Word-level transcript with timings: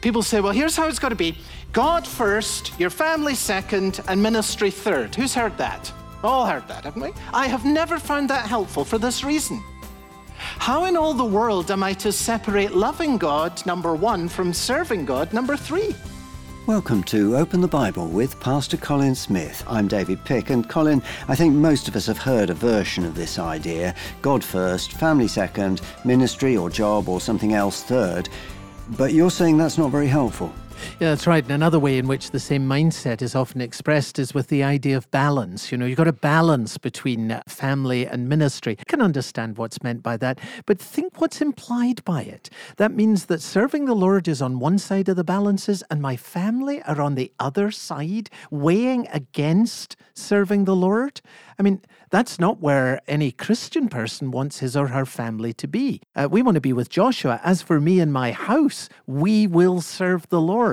People 0.00 0.22
say, 0.22 0.40
well, 0.40 0.52
here's 0.52 0.76
how 0.76 0.86
it's 0.86 1.00
got 1.00 1.08
to 1.08 1.16
be 1.16 1.36
God 1.72 2.06
first, 2.06 2.78
your 2.78 2.90
family 2.90 3.34
second, 3.34 4.00
and 4.06 4.22
ministry 4.22 4.70
third. 4.70 5.14
Who's 5.14 5.34
heard 5.34 5.58
that? 5.58 5.92
All 6.22 6.46
heard 6.46 6.68
that, 6.68 6.84
haven't 6.84 7.02
we? 7.02 7.12
I 7.34 7.48
have 7.48 7.64
never 7.64 7.98
found 7.98 8.30
that 8.30 8.46
helpful 8.46 8.84
for 8.84 8.98
this 8.98 9.24
reason. 9.24 9.62
How 10.36 10.84
in 10.84 10.96
all 10.96 11.14
the 11.14 11.24
world 11.24 11.72
am 11.72 11.82
I 11.82 11.94
to 11.94 12.12
separate 12.12 12.74
loving 12.74 13.18
God, 13.18 13.64
number 13.66 13.94
one, 13.94 14.28
from 14.28 14.52
serving 14.52 15.04
God, 15.04 15.32
number 15.32 15.56
three? 15.56 15.96
Welcome 16.68 17.02
to 17.04 17.36
Open 17.36 17.60
the 17.60 17.66
Bible 17.66 18.06
with 18.06 18.38
Pastor 18.40 18.76
Colin 18.76 19.14
Smith. 19.14 19.64
I'm 19.66 19.88
David 19.88 20.24
Pick, 20.24 20.50
and 20.50 20.68
Colin, 20.68 21.02
I 21.26 21.34
think 21.34 21.54
most 21.54 21.88
of 21.88 21.96
us 21.96 22.06
have 22.06 22.18
heard 22.18 22.50
a 22.50 22.54
version 22.54 23.04
of 23.04 23.14
this 23.16 23.38
idea 23.38 23.96
God 24.22 24.44
first, 24.44 24.92
family 24.92 25.28
second, 25.28 25.80
ministry 26.04 26.56
or 26.56 26.70
job 26.70 27.08
or 27.08 27.20
something 27.20 27.52
else 27.52 27.82
third. 27.82 28.28
But 28.96 29.12
you're 29.12 29.30
saying 29.30 29.58
that's 29.58 29.76
not 29.76 29.90
very 29.90 30.06
helpful. 30.06 30.52
Yeah, 31.00 31.10
that's 31.10 31.26
right. 31.26 31.42
And 31.42 31.52
another 31.52 31.78
way 31.78 31.98
in 31.98 32.08
which 32.08 32.30
the 32.30 32.40
same 32.40 32.68
mindset 32.68 33.22
is 33.22 33.34
often 33.34 33.60
expressed 33.60 34.18
is 34.18 34.34
with 34.34 34.48
the 34.48 34.62
idea 34.62 34.96
of 34.96 35.10
balance. 35.10 35.70
You 35.70 35.78
know, 35.78 35.86
you've 35.86 35.96
got 35.96 36.08
a 36.08 36.12
balance 36.12 36.78
between 36.78 37.40
family 37.46 38.06
and 38.06 38.28
ministry. 38.28 38.76
I 38.78 38.84
can 38.84 39.00
understand 39.00 39.58
what's 39.58 39.82
meant 39.82 40.02
by 40.02 40.16
that, 40.18 40.38
but 40.66 40.78
think 40.80 41.20
what's 41.20 41.40
implied 41.40 42.04
by 42.04 42.22
it. 42.22 42.50
That 42.76 42.92
means 42.92 43.26
that 43.26 43.42
serving 43.42 43.84
the 43.84 43.94
Lord 43.94 44.28
is 44.28 44.42
on 44.42 44.58
one 44.58 44.78
side 44.78 45.08
of 45.08 45.16
the 45.16 45.24
balances 45.24 45.82
and 45.90 46.02
my 46.02 46.16
family 46.16 46.82
are 46.82 47.00
on 47.00 47.14
the 47.14 47.32
other 47.38 47.70
side, 47.70 48.30
weighing 48.50 49.06
against 49.12 49.96
serving 50.14 50.64
the 50.64 50.76
Lord. 50.76 51.20
I 51.58 51.62
mean, 51.62 51.80
that's 52.10 52.38
not 52.38 52.60
where 52.60 53.00
any 53.06 53.30
Christian 53.32 53.88
person 53.88 54.30
wants 54.30 54.60
his 54.60 54.76
or 54.76 54.88
her 54.88 55.04
family 55.04 55.52
to 55.54 55.68
be. 55.68 56.00
Uh, 56.14 56.28
we 56.30 56.42
want 56.42 56.54
to 56.54 56.60
be 56.60 56.72
with 56.72 56.88
Joshua. 56.88 57.40
As 57.42 57.62
for 57.62 57.80
me 57.80 58.00
and 58.00 58.12
my 58.12 58.32
house, 58.32 58.88
we 59.06 59.46
will 59.46 59.80
serve 59.80 60.28
the 60.28 60.40
Lord. 60.40 60.67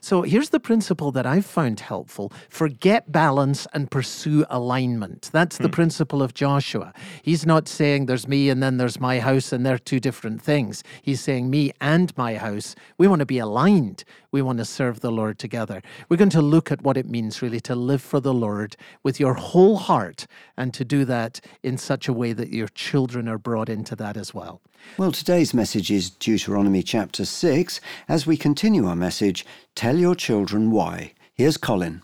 So 0.00 0.22
here's 0.22 0.50
the 0.50 0.60
principle 0.60 1.12
that 1.12 1.26
I've 1.26 1.46
found 1.46 1.80
helpful 1.80 2.32
forget 2.48 3.10
balance 3.10 3.66
and 3.72 3.90
pursue 3.90 4.44
alignment. 4.48 5.30
That's 5.32 5.58
the 5.58 5.68
mm. 5.68 5.72
principle 5.72 6.22
of 6.22 6.34
Joshua. 6.34 6.92
He's 7.22 7.44
not 7.46 7.68
saying 7.68 8.06
there's 8.06 8.28
me 8.28 8.48
and 8.48 8.62
then 8.62 8.76
there's 8.76 9.00
my 9.00 9.20
house 9.20 9.52
and 9.52 9.64
they're 9.64 9.78
two 9.78 10.00
different 10.00 10.42
things. 10.42 10.82
He's 11.02 11.20
saying 11.20 11.50
me 11.50 11.72
and 11.80 12.16
my 12.16 12.36
house, 12.36 12.74
we 12.98 13.08
want 13.08 13.20
to 13.20 13.26
be 13.26 13.38
aligned. 13.38 14.04
We 14.30 14.42
want 14.42 14.58
to 14.58 14.64
serve 14.64 15.00
the 15.00 15.12
Lord 15.12 15.38
together. 15.38 15.82
We're 16.08 16.16
going 16.16 16.30
to 16.30 16.42
look 16.42 16.72
at 16.72 16.82
what 16.82 16.96
it 16.96 17.08
means 17.08 17.42
really 17.42 17.60
to 17.60 17.74
live 17.74 18.02
for 18.02 18.20
the 18.20 18.34
Lord 18.34 18.76
with 19.02 19.20
your 19.20 19.34
whole 19.34 19.76
heart 19.76 20.26
and 20.56 20.72
to 20.74 20.84
do 20.84 21.04
that 21.04 21.40
in 21.62 21.76
such 21.76 22.08
a 22.08 22.12
way 22.12 22.32
that 22.32 22.48
your 22.48 22.68
children 22.68 23.28
are 23.28 23.38
brought 23.38 23.68
into 23.68 23.94
that 23.96 24.16
as 24.16 24.32
well. 24.32 24.60
Well, 24.98 25.12
today's 25.12 25.54
message 25.54 25.90
is 25.90 26.10
Deuteronomy 26.10 26.82
chapter 26.82 27.24
6. 27.24 27.80
As 28.08 28.26
we 28.26 28.36
continue 28.36 28.86
our 28.86 28.96
message, 28.96 29.46
tell 29.74 29.96
your 29.96 30.14
children 30.14 30.70
why. 30.70 31.14
Here's 31.34 31.56
Colin. 31.56 32.02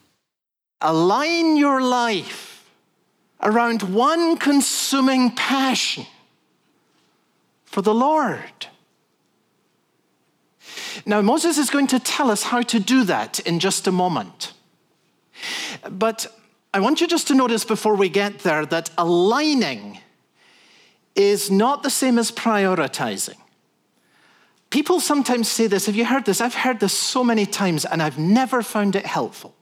Align 0.80 1.56
your 1.56 1.82
life 1.82 2.66
around 3.42 3.82
one 3.82 4.36
consuming 4.36 5.30
passion 5.32 6.06
for 7.64 7.82
the 7.82 7.94
Lord. 7.94 8.68
Now, 11.04 11.20
Moses 11.20 11.58
is 11.58 11.70
going 11.70 11.86
to 11.88 12.00
tell 12.00 12.30
us 12.30 12.44
how 12.44 12.62
to 12.62 12.80
do 12.80 13.04
that 13.04 13.38
in 13.40 13.58
just 13.60 13.86
a 13.86 13.92
moment. 13.92 14.52
But 15.88 16.26
I 16.72 16.80
want 16.80 17.00
you 17.00 17.06
just 17.06 17.28
to 17.28 17.34
notice 17.34 17.64
before 17.64 17.94
we 17.94 18.08
get 18.08 18.40
there 18.40 18.66
that 18.66 18.90
aligning 18.98 20.00
is 21.14 21.50
not 21.50 21.82
the 21.82 21.90
same 21.90 22.18
as 22.18 22.30
prioritizing. 22.30 23.36
People 24.70 25.00
sometimes 25.00 25.48
say 25.48 25.66
this. 25.66 25.86
Have 25.86 25.96
you 25.96 26.04
heard 26.04 26.24
this? 26.24 26.40
I've 26.40 26.54
heard 26.54 26.80
this 26.80 26.92
so 26.92 27.24
many 27.24 27.46
times 27.46 27.84
and 27.84 28.02
I've 28.02 28.18
never 28.18 28.62
found 28.62 28.96
it 28.96 29.06
helpful. 29.06 29.54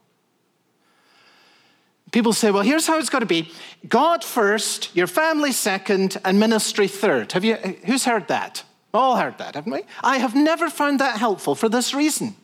People 2.12 2.32
say, 2.32 2.50
well, 2.50 2.62
here's 2.62 2.86
how 2.86 2.98
it's 2.98 3.10
got 3.10 3.18
to 3.20 3.26
be 3.26 3.50
God 3.88 4.24
first, 4.24 4.94
your 4.96 5.06
family 5.06 5.52
second, 5.52 6.16
and 6.24 6.40
ministry 6.40 6.88
third. 6.88 7.32
Have 7.32 7.44
you, 7.44 7.54
who's 7.54 8.04
heard 8.04 8.28
that? 8.28 8.64
All 8.94 9.16
heard 9.16 9.38
that, 9.38 9.54
haven't 9.54 9.72
we? 9.72 9.82
I 10.02 10.18
have 10.18 10.34
never 10.34 10.70
found 10.70 11.00
that 11.00 11.18
helpful 11.18 11.54
for 11.54 11.68
this 11.68 11.92
reason. 11.92 12.34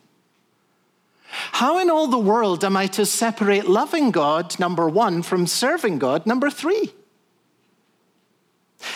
How 1.25 1.79
in 1.79 1.89
all 1.89 2.07
the 2.07 2.19
world 2.19 2.63
am 2.63 2.77
I 2.77 2.85
to 2.87 3.05
separate 3.05 3.67
loving 3.67 4.11
God, 4.11 4.59
number 4.59 4.87
one, 4.87 5.23
from 5.23 5.47
serving 5.47 5.97
God, 5.97 6.27
number 6.27 6.51
three? 6.51 6.93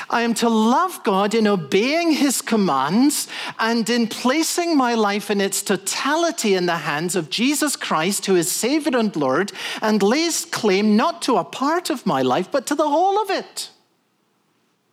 I 0.10 0.22
am 0.22 0.34
to 0.36 0.50
love 0.50 1.04
God 1.04 1.34
in 1.34 1.48
obeying 1.48 2.12
his 2.12 2.42
commands 2.42 3.28
and 3.60 3.90
in 3.90 4.08
placing 4.08 4.78
my 4.78 4.94
life 4.94 5.30
in 5.30 5.42
its 5.42 5.62
totality 5.62 6.56
in 6.56 6.66
the 6.66 6.78
hands 6.78 7.16
of 7.16 7.30
Jesus 7.30 7.76
Christ, 7.76 8.26
who 8.26 8.36
is 8.36 8.52
Savior 8.52 8.98
and 8.98 9.16
Lord, 9.16 9.52
and 9.82 10.02
lays 10.04 10.46
claim 10.46 10.96
not 10.96 11.22
to 11.24 11.38
a 11.38 11.44
part 11.44 11.90
of 11.90 12.06
my 12.06 12.22
life, 12.22 12.52
but 12.52 12.66
to 12.68 12.76
the 12.76 12.90
whole 12.90 13.22
of 13.22 13.30
it. 13.30 13.70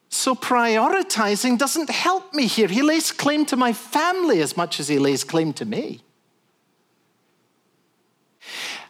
So 0.08 0.34
prioritizing 0.34 1.58
doesn't 1.58 1.90
help 1.90 2.32
me 2.32 2.46
here. 2.46 2.68
He 2.68 2.82
lays 2.82 3.10
claim 3.10 3.44
to 3.46 3.56
my 3.56 3.72
family 3.72 4.40
as 4.40 4.56
much 4.56 4.78
as 4.78 4.86
he 4.86 4.98
lays 4.98 5.24
claim 5.24 5.52
to 5.54 5.64
me. 5.64 6.02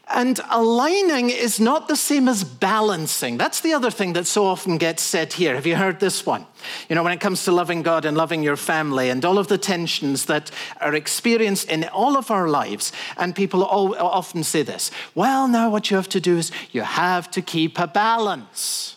And 0.08 0.38
aligning 0.50 1.30
is 1.30 1.58
not 1.58 1.88
the 1.88 1.96
same 1.96 2.28
as 2.28 2.44
balancing. 2.44 3.38
That's 3.38 3.60
the 3.60 3.72
other 3.72 3.90
thing 3.90 4.12
that 4.12 4.26
so 4.26 4.44
often 4.44 4.76
gets 4.76 5.02
said 5.02 5.32
here. 5.32 5.54
Have 5.54 5.66
you 5.66 5.76
heard 5.76 5.98
this 5.98 6.26
one? 6.26 6.46
You 6.90 6.94
know, 6.94 7.02
when 7.02 7.12
it 7.12 7.20
comes 7.20 7.44
to 7.44 7.52
loving 7.52 7.82
God 7.82 8.04
and 8.04 8.14
loving 8.14 8.42
your 8.42 8.56
family 8.56 9.08
and 9.08 9.24
all 9.24 9.38
of 9.38 9.48
the 9.48 9.56
tensions 9.56 10.26
that 10.26 10.50
are 10.80 10.94
experienced 10.94 11.70
in 11.70 11.84
all 11.84 12.18
of 12.18 12.30
our 12.30 12.48
lives. 12.48 12.92
And 13.16 13.34
people 13.34 13.64
often 13.64 14.44
say 14.44 14.62
this 14.62 14.90
well, 15.14 15.48
now 15.48 15.70
what 15.70 15.90
you 15.90 15.96
have 15.96 16.08
to 16.10 16.20
do 16.20 16.36
is 16.36 16.52
you 16.70 16.82
have 16.82 17.30
to 17.30 17.40
keep 17.40 17.78
a 17.78 17.86
balance. 17.86 18.96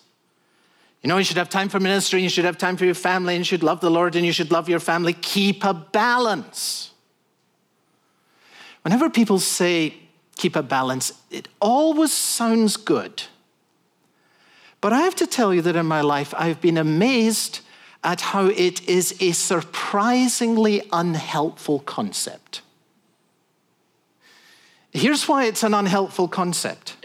You 1.01 1.07
know, 1.07 1.18
you 1.18 1.24
should 1.24 1.38
have 1.38 1.50
time 1.50 1.69
for 1.69 1.79
ministry, 1.79 2.22
you 2.22 2.28
should 2.28 2.44
have 2.44 2.57
time 2.57 2.75
for 2.75 2.84
your 2.84 2.94
family, 2.94 3.35
and 3.35 3.41
you 3.41 3.45
should 3.45 3.63
love 3.63 3.79
the 3.79 3.89
Lord 3.89 4.18
and 4.18 4.25
you 4.25 4.34
should 4.34 4.51
love 4.51 4.68
your 4.68 4.81
family. 4.81 5.13
Keep 5.13 5.63
a 5.63 5.74
balance. 5.74 6.91
Whenever 8.81 9.09
people 9.09 9.39
say, 9.39 9.94
keep 10.37 10.55
a 10.55 10.63
balance. 10.63 11.13
It 11.31 11.47
always 11.59 12.13
sounds 12.13 12.77
good. 12.77 13.23
But 14.79 14.93
I 14.93 15.01
have 15.01 15.15
to 15.15 15.27
tell 15.27 15.53
you 15.53 15.61
that 15.63 15.75
in 15.75 15.85
my 15.85 16.01
life, 16.01 16.33
I've 16.37 16.61
been 16.61 16.77
amazed 16.77 17.61
at 18.03 18.21
how 18.21 18.45
it 18.45 18.87
is 18.87 19.15
a 19.19 19.31
surprisingly 19.31 20.83
unhelpful 20.93 21.79
concept. 21.79 22.61
Here's 24.91 25.27
why 25.27 25.45
it's 25.45 25.63
an 25.63 25.73
unhelpful 25.73 26.27
concept. 26.27 26.95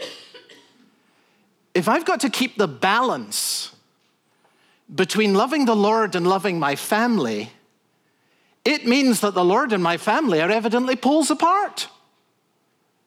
If 1.73 1.89
I've 1.89 2.05
got 2.05 2.19
to 2.21 2.29
keep 2.29 2.57
the 2.57 2.67
balance 2.67 3.75
between 4.93 5.33
loving 5.33 5.65
the 5.65 5.75
Lord 5.75 6.15
and 6.15 6.27
loving 6.27 6.59
my 6.59 6.75
family, 6.75 7.51
it 8.63 8.85
means 8.85 9.21
that 9.21 9.33
the 9.33 9.43
Lord 9.43 9.73
and 9.73 9.83
my 9.83 9.97
family 9.97 10.39
are 10.41 10.51
evidently 10.51 10.95
poles 10.95 11.31
apart. 11.31 11.89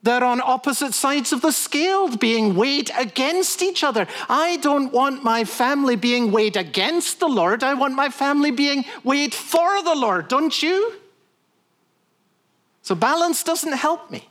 They're 0.03 0.23
on 0.23 0.41
opposite 0.41 0.95
sides 0.95 1.33
of 1.33 1.41
the 1.41 1.51
scale, 1.51 2.17
being 2.17 2.55
weighed 2.55 2.91
against 2.97 3.63
each 3.63 3.83
other. 3.83 4.07
I 4.29 4.57
don't 4.59 4.93
want 4.93 5.25
my 5.25 5.45
family 5.45 5.97
being 5.97 6.31
weighed 6.31 6.57
against 6.57 7.19
the 7.19 7.29
Lord. 7.29 7.65
I 7.65 7.75
want 7.75 7.95
my 7.95 8.09
family 8.09 8.51
being 8.51 8.85
weighed 9.03 9.35
for 9.35 9.83
the 9.83 9.95
Lord, 9.95 10.29
don't 10.29 10.63
you? 10.63 10.95
So 12.83 12.95
balance 12.95 13.43
doesn't 13.43 13.73
help 13.73 14.11
me 14.11 14.29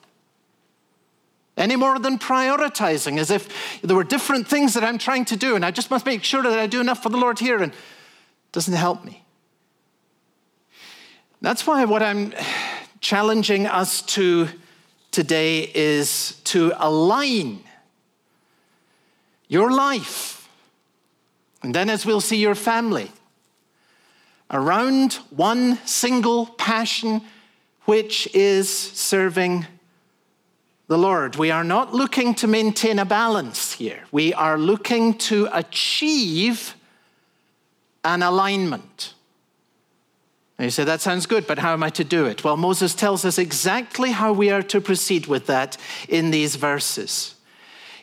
any 1.58 1.76
more 1.76 2.00
than 2.00 2.20
prioritizing, 2.20 3.18
as 3.18 3.32
if 3.32 3.82
there 3.82 3.96
were 3.96 4.04
different 4.04 4.48
things 4.48 4.74
that 4.74 4.84
I'm 4.84 4.98
trying 4.98 5.26
to 5.26 5.36
do, 5.36 5.56
and 5.56 5.66
I 5.66 5.72
just 5.72 5.90
must 5.90 6.06
make 6.06 6.24
sure 6.24 6.44
that 6.44 6.60
I 6.60 6.68
do 6.68 6.82
enough 6.82 7.02
for 7.02 7.10
the 7.10 7.18
Lord 7.18 7.40
here, 7.40 7.62
and 7.62 7.74
doesn't 8.52 8.74
help 8.74 9.04
me. 9.04 9.24
That's 11.42 11.68
why 11.68 11.86
what 11.86 12.02
I'm 12.02 12.34
challenging 13.00 13.68
us 13.68 14.02
to 14.02 14.48
today 15.16 15.72
is 15.74 16.42
to 16.44 16.74
align 16.78 17.64
your 19.48 19.72
life, 19.72 20.50
and 21.64 21.74
then 21.74 21.90
as 21.90 22.06
we'll 22.06 22.20
see, 22.20 22.36
your 22.36 22.54
family, 22.54 23.10
around 24.52 25.14
one 25.30 25.78
single 25.86 26.48
passion, 26.48 27.22
which 27.86 28.28
is 28.36 28.68
serving 28.70 29.66
the 30.88 30.98
Lord. 30.98 31.38
We 31.38 31.50
are 31.50 31.64
not 31.64 31.94
looking 31.94 32.36
to 32.36 32.48
maintain 32.48 33.00
a 33.00 33.06
balance 33.06 33.72
here. 33.72 34.04
We 34.12 34.34
are 34.34 34.58
looking 34.58 35.14
to 35.30 35.48
achieve 35.54 36.76
an 38.04 38.22
alignment. 38.22 39.14
And 40.58 40.66
you 40.66 40.72
say, 40.72 40.86
that 40.86 41.02
sounds 41.02 41.26
good, 41.26 41.48
but 41.48 41.60
how 41.60 41.74
am 41.74 41.84
I 41.84 41.90
to 41.92 42.04
do 42.04 42.26
it? 42.26 42.44
Well, 42.44 42.56
Moses 42.56 42.96
tells 42.96 43.26
us 43.26 43.38
exactly 43.38 44.12
how 44.12 44.32
we 44.32 44.50
are 44.50 44.64
to 44.64 44.80
proceed 44.80 45.28
with 45.28 45.48
that 45.48 45.76
in 46.08 46.32
these 46.32 46.56
verses. 46.56 47.36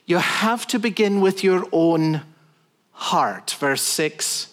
You 0.04 0.18
have 0.18 0.66
to 0.66 0.78
begin 0.78 1.20
with 1.20 1.42
your 1.42 1.66
own 1.72 2.22
heart. 2.92 3.56
Verse 3.58 3.82
6 3.82 4.48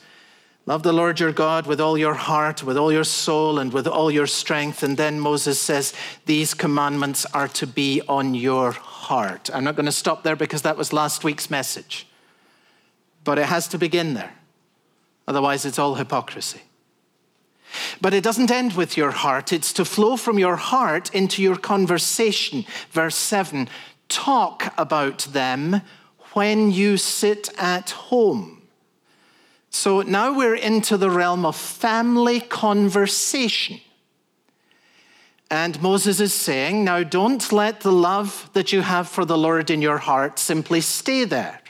Love 0.65 0.83
the 0.83 0.93
Lord 0.93 1.19
your 1.19 1.31
God 1.31 1.65
with 1.65 1.81
all 1.81 1.97
your 1.97 2.13
heart, 2.13 2.61
with 2.61 2.77
all 2.77 2.91
your 2.91 3.03
soul, 3.03 3.57
and 3.57 3.73
with 3.73 3.87
all 3.87 4.11
your 4.11 4.27
strength. 4.27 4.83
And 4.83 4.97
then 4.97 5.19
Moses 5.19 5.59
says, 5.59 5.95
These 6.27 6.53
commandments 6.53 7.25
are 7.33 7.47
to 7.47 7.65
be 7.65 8.03
on 8.07 8.35
your 8.35 8.73
heart. 8.73 9.49
I'm 9.51 9.63
not 9.63 9.75
going 9.75 9.87
to 9.87 9.91
stop 9.91 10.21
there 10.21 10.35
because 10.35 10.61
that 10.61 10.77
was 10.77 10.93
last 10.93 11.23
week's 11.23 11.49
message. 11.49 12.05
But 13.23 13.39
it 13.39 13.45
has 13.45 13.67
to 13.69 13.79
begin 13.79 14.13
there. 14.13 14.35
Otherwise, 15.27 15.65
it's 15.65 15.79
all 15.79 15.95
hypocrisy. 15.95 16.61
But 18.01 18.13
it 18.13 18.23
doesn't 18.23 18.51
end 18.51 18.73
with 18.73 18.97
your 18.97 19.11
heart, 19.11 19.53
it's 19.53 19.73
to 19.73 19.85
flow 19.85 20.17
from 20.17 20.39
your 20.39 20.55
heart 20.55 21.13
into 21.13 21.41
your 21.41 21.57
conversation. 21.57 22.65
Verse 22.91 23.15
7 23.15 23.69
Talk 24.07 24.73
about 24.77 25.19
them 25.31 25.81
when 26.33 26.71
you 26.71 26.97
sit 26.97 27.49
at 27.57 27.91
home 27.91 28.59
so 29.69 30.01
now 30.01 30.35
we're 30.35 30.55
into 30.55 30.97
the 30.97 31.11
realm 31.11 31.45
of 31.45 31.55
family 31.55 32.39
conversation. 32.39 33.79
And 35.51 35.81
Moses 35.81 36.19
is 36.19 36.33
saying, 36.33 36.83
now 36.83 37.03
don't 37.03 37.51
let 37.51 37.81
the 37.81 37.91
love 37.91 38.49
that 38.53 38.71
you 38.71 38.81
have 38.81 39.07
for 39.07 39.25
the 39.25 39.37
Lord 39.37 39.69
in 39.69 39.81
your 39.81 39.97
heart 39.97 40.37
simply 40.37 40.81
stay 40.81 41.23
there. 41.23 41.61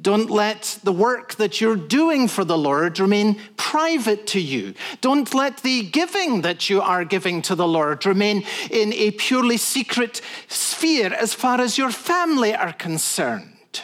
Don't 0.00 0.30
let 0.30 0.78
the 0.82 0.92
work 0.92 1.34
that 1.36 1.60
you're 1.60 1.76
doing 1.76 2.26
for 2.26 2.44
the 2.44 2.58
Lord 2.58 2.98
remain 2.98 3.40
private 3.56 4.26
to 4.28 4.40
you. 4.40 4.74
Don't 5.00 5.32
let 5.32 5.58
the 5.58 5.84
giving 5.84 6.42
that 6.42 6.68
you 6.68 6.80
are 6.80 7.04
giving 7.04 7.40
to 7.42 7.54
the 7.54 7.68
Lord 7.68 8.04
remain 8.04 8.44
in 8.70 8.92
a 8.92 9.12
purely 9.12 9.56
secret 9.56 10.20
sphere 10.48 11.12
as 11.14 11.34
far 11.34 11.60
as 11.60 11.78
your 11.78 11.90
family 11.90 12.54
are 12.54 12.72
concerned. 12.72 13.82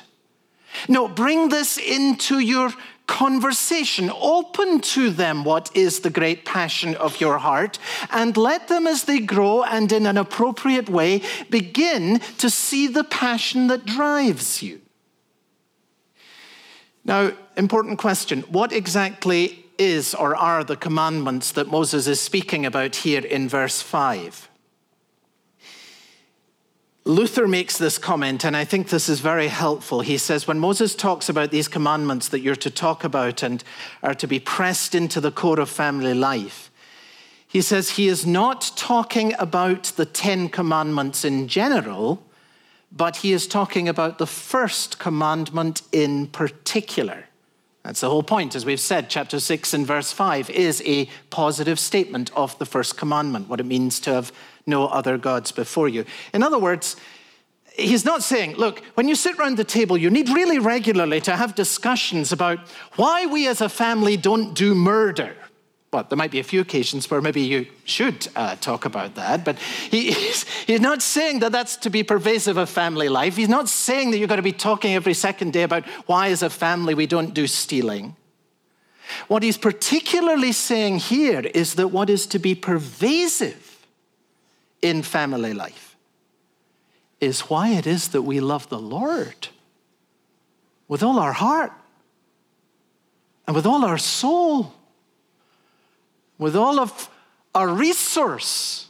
No, 0.88 1.08
bring 1.08 1.48
this 1.48 1.78
into 1.78 2.38
your 2.38 2.72
conversation. 3.06 4.10
Open 4.14 4.80
to 4.80 5.10
them 5.10 5.42
what 5.42 5.74
is 5.74 6.00
the 6.00 6.10
great 6.10 6.44
passion 6.44 6.94
of 6.96 7.20
your 7.20 7.38
heart, 7.38 7.78
and 8.10 8.36
let 8.36 8.68
them, 8.68 8.86
as 8.86 9.04
they 9.04 9.18
grow 9.18 9.62
and 9.62 9.90
in 9.90 10.06
an 10.06 10.18
appropriate 10.18 10.88
way, 10.88 11.22
begin 11.48 12.20
to 12.36 12.50
see 12.50 12.86
the 12.86 13.04
passion 13.04 13.68
that 13.68 13.86
drives 13.86 14.62
you. 14.62 14.80
Now, 17.08 17.32
important 17.56 17.98
question 17.98 18.42
what 18.42 18.70
exactly 18.70 19.64
is 19.78 20.14
or 20.14 20.36
are 20.36 20.62
the 20.62 20.76
commandments 20.76 21.52
that 21.52 21.70
Moses 21.70 22.06
is 22.06 22.20
speaking 22.20 22.66
about 22.66 22.96
here 22.96 23.24
in 23.24 23.48
verse 23.48 23.80
5? 23.80 24.50
Luther 27.06 27.48
makes 27.48 27.78
this 27.78 27.96
comment, 27.96 28.44
and 28.44 28.54
I 28.54 28.66
think 28.66 28.90
this 28.90 29.08
is 29.08 29.20
very 29.20 29.48
helpful. 29.48 30.02
He 30.02 30.18
says, 30.18 30.46
when 30.46 30.58
Moses 30.58 30.94
talks 30.94 31.30
about 31.30 31.50
these 31.50 31.66
commandments 31.66 32.28
that 32.28 32.40
you're 32.40 32.54
to 32.56 32.70
talk 32.70 33.02
about 33.02 33.42
and 33.42 33.64
are 34.02 34.12
to 34.12 34.26
be 34.26 34.38
pressed 34.38 34.94
into 34.94 35.18
the 35.18 35.32
core 35.32 35.58
of 35.58 35.70
family 35.70 36.12
life, 36.12 36.70
he 37.46 37.62
says 37.62 37.92
he 37.92 38.08
is 38.08 38.26
not 38.26 38.72
talking 38.76 39.32
about 39.38 39.84
the 39.96 40.04
Ten 40.04 40.50
Commandments 40.50 41.24
in 41.24 41.48
general, 41.48 42.22
but 42.90 43.16
he 43.16 43.32
is 43.32 43.46
talking 43.46 43.88
about 43.88 44.18
the 44.18 44.26
first 44.26 44.98
commandment 44.98 45.82
in 45.92 46.26
particular. 46.28 47.24
That's 47.82 48.00
the 48.00 48.10
whole 48.10 48.22
point. 48.22 48.54
As 48.54 48.66
we've 48.66 48.80
said, 48.80 49.08
chapter 49.08 49.40
6 49.40 49.72
and 49.72 49.86
verse 49.86 50.12
5 50.12 50.50
is 50.50 50.82
a 50.84 51.08
positive 51.30 51.78
statement 51.78 52.30
of 52.36 52.58
the 52.58 52.66
first 52.66 52.96
commandment, 52.96 53.48
what 53.48 53.60
it 53.60 53.66
means 53.66 54.00
to 54.00 54.12
have 54.12 54.32
no 54.66 54.88
other 54.88 55.16
gods 55.16 55.52
before 55.52 55.88
you. 55.88 56.04
In 56.34 56.42
other 56.42 56.58
words, 56.58 56.96
he's 57.78 58.04
not 58.04 58.22
saying, 58.22 58.56
look, 58.56 58.80
when 58.94 59.08
you 59.08 59.14
sit 59.14 59.38
around 59.38 59.56
the 59.56 59.64
table, 59.64 59.96
you 59.96 60.10
need 60.10 60.28
really 60.28 60.58
regularly 60.58 61.20
to 61.22 61.36
have 61.36 61.54
discussions 61.54 62.32
about 62.32 62.58
why 62.96 63.26
we 63.26 63.48
as 63.48 63.60
a 63.60 63.68
family 63.68 64.16
don't 64.16 64.54
do 64.54 64.74
murder. 64.74 65.34
Well, 65.90 66.04
there 66.06 66.18
might 66.18 66.30
be 66.30 66.38
a 66.38 66.44
few 66.44 66.60
occasions 66.60 67.10
where 67.10 67.22
maybe 67.22 67.40
you 67.40 67.66
should 67.84 68.28
uh, 68.36 68.56
talk 68.56 68.84
about 68.84 69.14
that, 69.14 69.44
but 69.44 69.58
he, 69.58 70.12
he's, 70.12 70.44
he's 70.66 70.80
not 70.80 71.00
saying 71.00 71.38
that 71.38 71.50
that's 71.52 71.76
to 71.78 71.90
be 71.90 72.02
pervasive 72.02 72.58
of 72.58 72.68
family 72.68 73.08
life. 73.08 73.36
He's 73.36 73.48
not 73.48 73.70
saying 73.70 74.10
that 74.10 74.18
you've 74.18 74.28
got 74.28 74.36
to 74.36 74.42
be 74.42 74.52
talking 74.52 74.94
every 74.94 75.14
second 75.14 75.54
day 75.54 75.62
about 75.62 75.86
why, 76.06 76.28
as 76.28 76.42
a 76.42 76.50
family, 76.50 76.92
we 76.92 77.06
don't 77.06 77.32
do 77.32 77.46
stealing. 77.46 78.16
What 79.28 79.42
he's 79.42 79.56
particularly 79.56 80.52
saying 80.52 80.98
here 80.98 81.40
is 81.40 81.74
that 81.74 81.88
what 81.88 82.10
is 82.10 82.26
to 82.26 82.38
be 82.38 82.54
pervasive 82.54 83.86
in 84.82 85.02
family 85.02 85.54
life 85.54 85.96
is 87.20 87.40
why 87.42 87.70
it 87.70 87.86
is 87.86 88.08
that 88.08 88.22
we 88.22 88.40
love 88.40 88.68
the 88.68 88.78
Lord 88.78 89.48
with 90.86 91.02
all 91.02 91.18
our 91.18 91.32
heart 91.32 91.72
and 93.46 93.56
with 93.56 93.66
all 93.66 93.84
our 93.84 93.98
soul, 93.98 94.74
with 96.38 96.56
all 96.56 96.80
of 96.80 97.08
our 97.54 97.68
resource. 97.68 98.86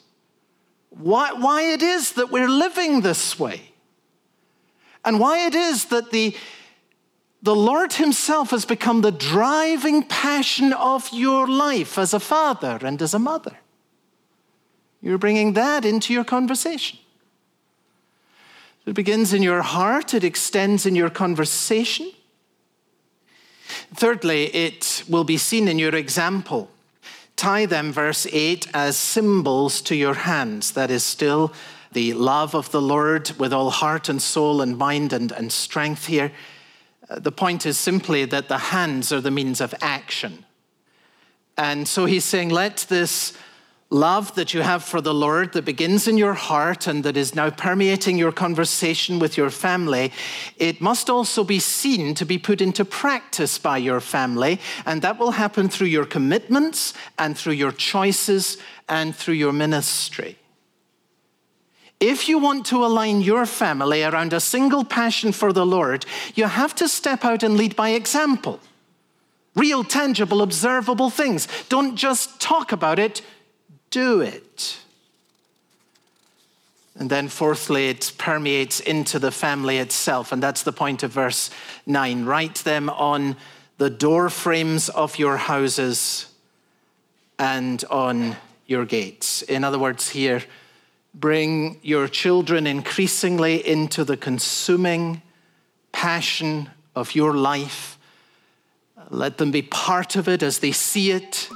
Why, 0.90 1.32
why 1.32 1.62
it 1.62 1.82
is 1.82 2.12
that 2.12 2.30
we're 2.30 2.48
living 2.48 3.00
this 3.00 3.38
way, 3.38 3.72
and 5.04 5.20
why 5.20 5.46
it 5.46 5.54
is 5.54 5.86
that 5.86 6.10
the, 6.10 6.36
the 7.42 7.54
Lord 7.54 7.94
Himself 7.94 8.50
has 8.50 8.64
become 8.64 9.00
the 9.00 9.12
driving 9.12 10.02
passion 10.02 10.72
of 10.72 11.08
your 11.12 11.46
life 11.46 11.98
as 11.98 12.12
a 12.14 12.20
father 12.20 12.78
and 12.82 13.00
as 13.00 13.14
a 13.14 13.18
mother. 13.18 13.58
You're 15.00 15.18
bringing 15.18 15.52
that 15.52 15.84
into 15.84 16.12
your 16.12 16.24
conversation. 16.24 16.98
It 18.86 18.94
begins 18.94 19.32
in 19.32 19.42
your 19.42 19.62
heart, 19.62 20.14
it 20.14 20.24
extends 20.24 20.86
in 20.86 20.96
your 20.96 21.10
conversation. 21.10 22.10
Thirdly, 23.94 24.46
it 24.46 25.04
will 25.08 25.24
be 25.24 25.36
seen 25.36 25.68
in 25.68 25.78
your 25.78 25.94
example. 25.94 26.70
Tie 27.38 27.66
them, 27.66 27.92
verse 27.92 28.26
8, 28.32 28.66
as 28.74 28.96
symbols 28.96 29.80
to 29.82 29.94
your 29.94 30.14
hands. 30.14 30.72
That 30.72 30.90
is 30.90 31.04
still 31.04 31.52
the 31.92 32.12
love 32.14 32.52
of 32.52 32.72
the 32.72 32.82
Lord 32.82 33.30
with 33.38 33.52
all 33.52 33.70
heart 33.70 34.08
and 34.08 34.20
soul 34.20 34.60
and 34.60 34.76
mind 34.76 35.12
and, 35.12 35.30
and 35.30 35.52
strength 35.52 36.06
here. 36.06 36.32
Uh, 37.08 37.20
the 37.20 37.30
point 37.30 37.64
is 37.64 37.78
simply 37.78 38.24
that 38.24 38.48
the 38.48 38.58
hands 38.58 39.12
are 39.12 39.20
the 39.20 39.30
means 39.30 39.60
of 39.60 39.72
action. 39.80 40.46
And 41.56 41.86
so 41.86 42.06
he's 42.06 42.24
saying, 42.24 42.48
let 42.48 42.86
this 42.88 43.34
love 43.90 44.34
that 44.34 44.52
you 44.52 44.60
have 44.60 44.84
for 44.84 45.00
the 45.00 45.14
Lord 45.14 45.52
that 45.54 45.64
begins 45.64 46.06
in 46.06 46.18
your 46.18 46.34
heart 46.34 46.86
and 46.86 47.02
that 47.04 47.16
is 47.16 47.34
now 47.34 47.48
permeating 47.48 48.18
your 48.18 48.32
conversation 48.32 49.18
with 49.18 49.36
your 49.36 49.48
family, 49.48 50.12
it 50.58 50.80
must 50.80 51.08
also 51.08 51.42
be 51.42 51.58
seen 51.58 52.14
to 52.14 52.26
be 52.26 52.36
put 52.36 52.60
into 52.60 52.84
practice 52.84 53.56
by 53.56 53.78
your 53.78 54.00
family. 54.00 54.60
And 54.84 55.00
that 55.02 55.18
will 55.18 55.32
happen 55.32 55.68
through 55.68 55.86
your 55.86 56.04
commitments 56.04 56.92
and 57.18 57.36
through 57.36 57.54
your 57.54 57.72
choices 57.72 58.58
and 58.88 59.16
through 59.16 59.34
your 59.34 59.52
ministry. 59.52 60.36
If 61.98 62.28
you 62.28 62.38
want 62.38 62.66
to 62.66 62.84
align 62.84 63.22
your 63.22 63.46
family 63.46 64.04
around 64.04 64.32
a 64.32 64.38
single 64.38 64.84
passion 64.84 65.32
for 65.32 65.52
the 65.52 65.66
Lord, 65.66 66.04
you 66.34 66.44
have 66.44 66.74
to 66.76 66.88
step 66.88 67.24
out 67.24 67.42
and 67.42 67.56
lead 67.56 67.74
by 67.74 67.90
example. 67.90 68.60
Real, 69.56 69.82
tangible, 69.82 70.40
observable 70.40 71.10
things. 71.10 71.48
Don't 71.68 71.96
just 71.96 72.40
talk 72.40 72.70
about 72.70 73.00
it, 73.00 73.22
do 73.90 74.20
it. 74.20 74.78
And 76.98 77.10
then, 77.10 77.28
fourthly, 77.28 77.88
it 77.88 78.12
permeates 78.18 78.80
into 78.80 79.20
the 79.20 79.30
family 79.30 79.78
itself. 79.78 80.32
And 80.32 80.42
that's 80.42 80.64
the 80.64 80.72
point 80.72 81.04
of 81.04 81.12
verse 81.12 81.50
9. 81.86 82.24
Write 82.24 82.56
them 82.56 82.90
on 82.90 83.36
the 83.78 83.88
door 83.88 84.28
frames 84.28 84.88
of 84.88 85.16
your 85.16 85.36
houses 85.36 86.26
and 87.38 87.84
on 87.88 88.36
your 88.66 88.84
gates. 88.84 89.42
In 89.42 89.62
other 89.62 89.78
words, 89.78 90.10
here, 90.10 90.42
bring 91.14 91.78
your 91.82 92.08
children 92.08 92.66
increasingly 92.66 93.66
into 93.66 94.04
the 94.04 94.16
consuming 94.16 95.22
passion 95.92 96.68
of 96.96 97.14
your 97.14 97.32
life. 97.32 97.96
Let 99.08 99.38
them 99.38 99.52
be 99.52 99.62
part 99.62 100.16
of 100.16 100.28
it 100.28 100.42
as 100.42 100.58
they 100.58 100.72
see 100.72 101.12
it 101.12 101.48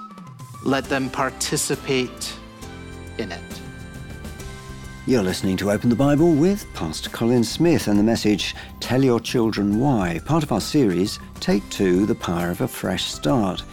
let 0.64 0.84
them 0.84 1.10
participate 1.10 2.34
in 3.18 3.32
it. 3.32 3.40
You're 5.06 5.22
listening 5.22 5.56
to 5.58 5.72
Open 5.72 5.90
the 5.90 5.96
Bible 5.96 6.32
with 6.32 6.64
Pastor 6.74 7.10
Colin 7.10 7.42
Smith 7.42 7.88
and 7.88 7.98
the 7.98 8.04
message 8.04 8.54
Tell 8.78 9.02
Your 9.02 9.18
Children 9.18 9.80
Why, 9.80 10.20
part 10.24 10.44
of 10.44 10.52
our 10.52 10.60
series 10.60 11.18
Take 11.40 11.68
Two 11.70 12.06
The 12.06 12.14
Power 12.14 12.50
of 12.50 12.60
a 12.60 12.68
Fresh 12.68 13.04
Start. 13.04 13.64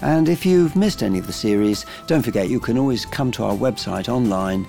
And 0.00 0.28
if 0.28 0.46
you've 0.46 0.76
missed 0.76 1.02
any 1.02 1.18
of 1.18 1.26
the 1.26 1.34
series, 1.34 1.84
don't 2.06 2.22
forget 2.22 2.48
you 2.48 2.60
can 2.60 2.78
always 2.78 3.04
come 3.04 3.30
to 3.32 3.44
our 3.44 3.54
website 3.54 4.08
online 4.08 4.66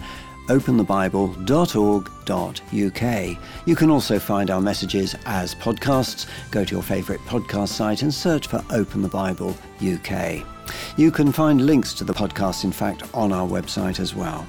openthebible.org.uk. 0.47 3.37
You 3.65 3.75
can 3.75 3.89
also 3.89 4.19
find 4.19 4.51
our 4.51 4.59
messages 4.59 5.15
as 5.25 5.55
podcasts. 5.55 6.27
Go 6.51 6.65
to 6.65 6.75
your 6.75 6.83
favourite 6.83 7.21
podcast 7.21 7.69
site 7.69 8.01
and 8.01 8.13
search 8.13 8.47
for 8.47 8.61
Open 8.69 9.01
the 9.01 9.07
Bible 9.07 9.55
UK. 9.81 10.45
You 10.97 11.11
can 11.11 11.31
find 11.31 11.65
links 11.65 11.93
to 11.95 12.03
the 12.03 12.13
podcast, 12.13 12.63
in 12.63 12.71
fact, 12.71 13.03
on 13.13 13.31
our 13.31 13.47
website 13.47 13.99
as 13.99 14.15
well. 14.15 14.45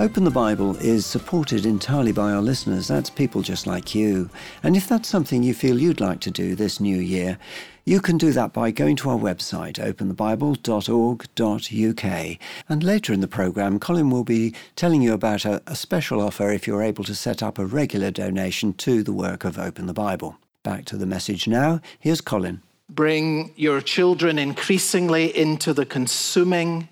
Open 0.00 0.24
the 0.24 0.30
Bible 0.30 0.76
is 0.76 1.04
supported 1.04 1.66
entirely 1.66 2.12
by 2.12 2.32
our 2.32 2.40
listeners. 2.40 2.88
That's 2.88 3.10
people 3.10 3.42
just 3.42 3.66
like 3.66 3.94
you. 3.94 4.30
And 4.62 4.74
if 4.74 4.88
that's 4.88 5.08
something 5.08 5.42
you 5.42 5.52
feel 5.52 5.78
you'd 5.78 6.00
like 6.00 6.20
to 6.20 6.30
do 6.30 6.54
this 6.54 6.80
new 6.80 6.96
year, 6.96 7.36
you 7.84 8.00
can 8.00 8.16
do 8.16 8.32
that 8.32 8.54
by 8.54 8.70
going 8.70 8.96
to 8.96 9.10
our 9.10 9.18
website, 9.18 9.74
openthebible.org.uk. 9.74 12.38
And 12.68 12.82
later 12.82 13.12
in 13.12 13.20
the 13.20 13.28
programme, 13.28 13.78
Colin 13.78 14.08
will 14.08 14.24
be 14.24 14.54
telling 14.74 15.02
you 15.02 15.12
about 15.12 15.44
a, 15.44 15.60
a 15.66 15.76
special 15.76 16.22
offer 16.22 16.50
if 16.50 16.66
you're 16.66 16.82
able 16.82 17.04
to 17.04 17.14
set 17.14 17.42
up 17.42 17.58
a 17.58 17.66
regular 17.66 18.10
donation 18.10 18.72
to 18.74 19.02
the 19.02 19.12
work 19.12 19.44
of 19.44 19.58
Open 19.58 19.84
the 19.84 19.92
Bible. 19.92 20.38
Back 20.62 20.86
to 20.86 20.96
the 20.96 21.04
message 21.04 21.46
now. 21.46 21.78
Here's 21.98 22.22
Colin. 22.22 22.62
Bring 22.90 23.52
your 23.56 23.80
children 23.80 24.38
increasingly 24.38 25.34
into 25.36 25.72
the 25.72 25.86
consuming 25.86 26.88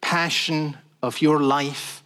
passion 0.00 0.78
of 1.02 1.20
your 1.20 1.40
life 1.40 2.04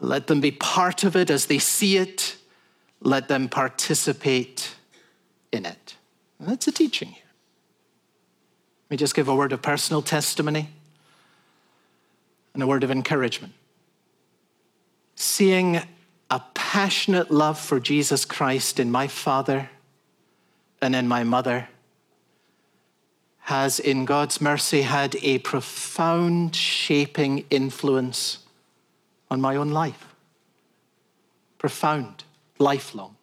let 0.00 0.26
them 0.26 0.40
be 0.40 0.50
part 0.50 1.04
of 1.04 1.16
it 1.16 1.30
as 1.30 1.46
they 1.46 1.58
see 1.58 1.96
it. 1.96 2.36
Let 3.00 3.28
them 3.28 3.48
participate 3.48 4.74
in 5.50 5.66
it. 5.66 5.96
And 6.38 6.48
that's 6.48 6.66
a 6.66 6.72
teaching 6.72 7.08
here. 7.08 7.22
Let 8.86 8.90
me 8.90 8.96
just 8.96 9.14
give 9.14 9.28
a 9.28 9.34
word 9.34 9.52
of 9.52 9.62
personal 9.62 10.02
testimony 10.02 10.68
and 12.54 12.62
a 12.62 12.66
word 12.66 12.84
of 12.84 12.90
encouragement. 12.90 13.54
Seeing 15.14 15.80
a 16.30 16.42
passionate 16.54 17.30
love 17.30 17.58
for 17.58 17.78
Jesus 17.78 18.24
Christ 18.24 18.80
in 18.80 18.90
my 18.90 19.06
father 19.06 19.70
and 20.80 20.96
in 20.96 21.06
my 21.06 21.22
mother 21.22 21.68
has, 23.42 23.80
in 23.80 24.04
God's 24.04 24.40
mercy, 24.40 24.82
had 24.82 25.16
a 25.22 25.38
profound 25.38 26.54
shaping 26.54 27.44
influence 27.50 28.38
on 29.30 29.40
my 29.40 29.56
own 29.56 29.70
life. 29.70 30.14
Profound, 31.58 32.24
lifelong. 32.58 33.16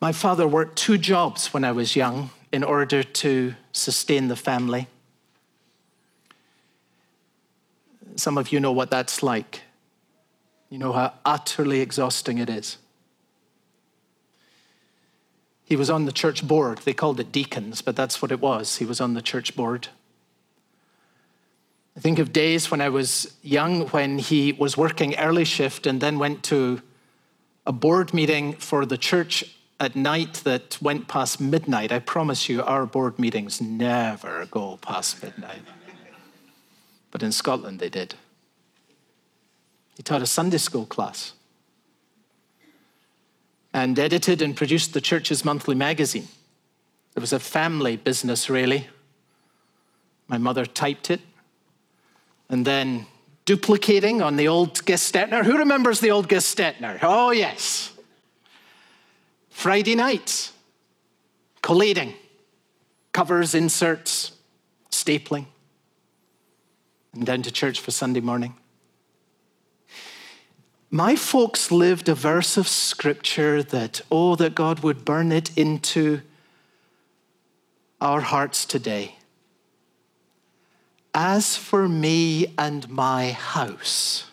My 0.00 0.12
father 0.12 0.46
worked 0.46 0.76
two 0.76 0.98
jobs 0.98 1.54
when 1.54 1.64
I 1.64 1.72
was 1.72 1.96
young 1.96 2.30
in 2.52 2.62
order 2.64 3.02
to 3.02 3.54
sustain 3.72 4.28
the 4.28 4.36
family. 4.36 4.88
Some 8.16 8.36
of 8.36 8.52
you 8.52 8.60
know 8.60 8.72
what 8.72 8.90
that's 8.90 9.22
like. 9.22 9.62
You 10.70 10.78
know 10.78 10.92
how 10.92 11.14
utterly 11.24 11.80
exhausting 11.80 12.38
it 12.38 12.50
is. 12.50 12.78
He 15.64 15.76
was 15.76 15.88
on 15.88 16.04
the 16.04 16.12
church 16.12 16.46
board. 16.46 16.78
They 16.78 16.92
called 16.92 17.18
it 17.20 17.32
deacons, 17.32 17.80
but 17.80 17.96
that's 17.96 18.20
what 18.20 18.30
it 18.30 18.40
was. 18.40 18.76
He 18.76 18.84
was 18.84 19.00
on 19.00 19.14
the 19.14 19.22
church 19.22 19.56
board. 19.56 19.88
I 21.96 22.00
think 22.00 22.18
of 22.18 22.32
days 22.32 22.70
when 22.70 22.80
I 22.80 22.88
was 22.88 23.36
young 23.42 23.86
when 23.88 24.18
he 24.18 24.52
was 24.52 24.76
working 24.76 25.16
early 25.16 25.44
shift 25.44 25.86
and 25.86 26.00
then 26.00 26.18
went 26.18 26.42
to 26.44 26.82
a 27.66 27.72
board 27.72 28.12
meeting 28.12 28.54
for 28.54 28.84
the 28.84 28.98
church 28.98 29.44
at 29.80 29.96
night 29.96 30.34
that 30.44 30.78
went 30.82 31.08
past 31.08 31.40
midnight. 31.40 31.92
I 31.92 31.98
promise 31.98 32.48
you, 32.48 32.62
our 32.62 32.84
board 32.84 33.18
meetings 33.18 33.60
never 33.60 34.46
go 34.46 34.76
past 34.78 35.22
midnight. 35.22 35.62
But 37.10 37.22
in 37.22 37.32
Scotland, 37.32 37.78
they 37.78 37.88
did. 37.88 38.16
He 39.96 40.02
taught 40.02 40.20
a 40.20 40.26
Sunday 40.26 40.58
school 40.58 40.84
class 40.84 41.32
and 43.74 43.98
edited 43.98 44.40
and 44.40 44.56
produced 44.56 44.94
the 44.94 45.00
church's 45.00 45.44
monthly 45.44 45.74
magazine. 45.74 46.28
It 47.16 47.20
was 47.20 47.32
a 47.32 47.40
family 47.40 47.96
business, 47.96 48.48
really. 48.48 48.86
My 50.28 50.38
mother 50.38 50.64
typed 50.64 51.10
it, 51.10 51.20
and 52.48 52.64
then 52.64 53.06
duplicating 53.44 54.22
on 54.22 54.36
the 54.36 54.48
old 54.48 54.74
Gestetner. 54.86 55.44
Who 55.44 55.58
remembers 55.58 56.00
the 56.00 56.12
old 56.12 56.28
Gestetner? 56.28 57.00
Oh, 57.02 57.32
yes. 57.32 57.92
Friday 59.50 59.96
nights, 59.96 60.52
collating, 61.60 62.14
covers, 63.12 63.54
inserts, 63.54 64.32
stapling, 64.90 65.46
and 67.12 67.26
down 67.26 67.42
to 67.42 67.50
church 67.50 67.80
for 67.80 67.90
Sunday 67.90 68.20
morning. 68.20 68.54
My 70.94 71.16
folks 71.16 71.72
lived 71.72 72.08
a 72.08 72.14
verse 72.14 72.56
of 72.56 72.68
scripture 72.68 73.64
that, 73.64 74.00
oh, 74.12 74.36
that 74.36 74.54
God 74.54 74.84
would 74.84 75.04
burn 75.04 75.32
it 75.32 75.50
into 75.58 76.20
our 78.00 78.20
hearts 78.20 78.64
today. 78.64 79.16
As 81.12 81.56
for 81.56 81.88
me 81.88 82.54
and 82.56 82.88
my 82.88 83.32
house, 83.32 84.26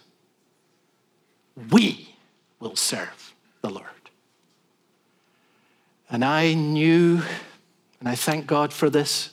we 1.72 2.14
will 2.60 2.76
serve 2.76 3.34
the 3.64 3.72
Lord. 3.72 3.88
And 6.12 6.24
I 6.24 6.54
knew, 6.54 7.24
and 8.00 8.08
I 8.08 8.14
thank 8.14 8.46
God 8.46 8.72
for 8.72 8.88
this, 8.88 9.32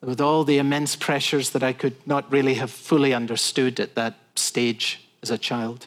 with 0.00 0.20
all 0.20 0.42
the 0.42 0.58
immense 0.58 0.96
pressures 0.96 1.50
that 1.50 1.62
I 1.62 1.72
could 1.72 2.04
not 2.08 2.32
really 2.32 2.54
have 2.54 2.72
fully 2.72 3.14
understood 3.14 3.78
at 3.78 3.94
that 3.94 4.16
stage 4.34 5.06
as 5.22 5.30
a 5.30 5.38
child. 5.38 5.86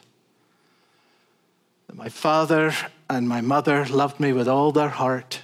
That 1.92 1.98
my 1.98 2.08
father 2.08 2.72
and 3.10 3.28
my 3.28 3.42
mother 3.42 3.84
loved 3.84 4.18
me 4.18 4.32
with 4.32 4.48
all 4.48 4.72
their 4.72 4.88
heart 4.88 5.42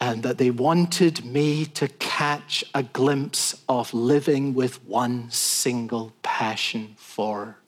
and 0.00 0.22
that 0.22 0.38
they 0.38 0.52
wanted 0.52 1.24
me 1.24 1.64
to 1.64 1.88
catch 1.88 2.62
a 2.72 2.84
glimpse 2.84 3.60
of 3.68 3.92
living 3.92 4.54
with 4.54 4.84
one 4.84 5.32
single 5.32 6.12
passion 6.22 6.94
for 6.96 7.58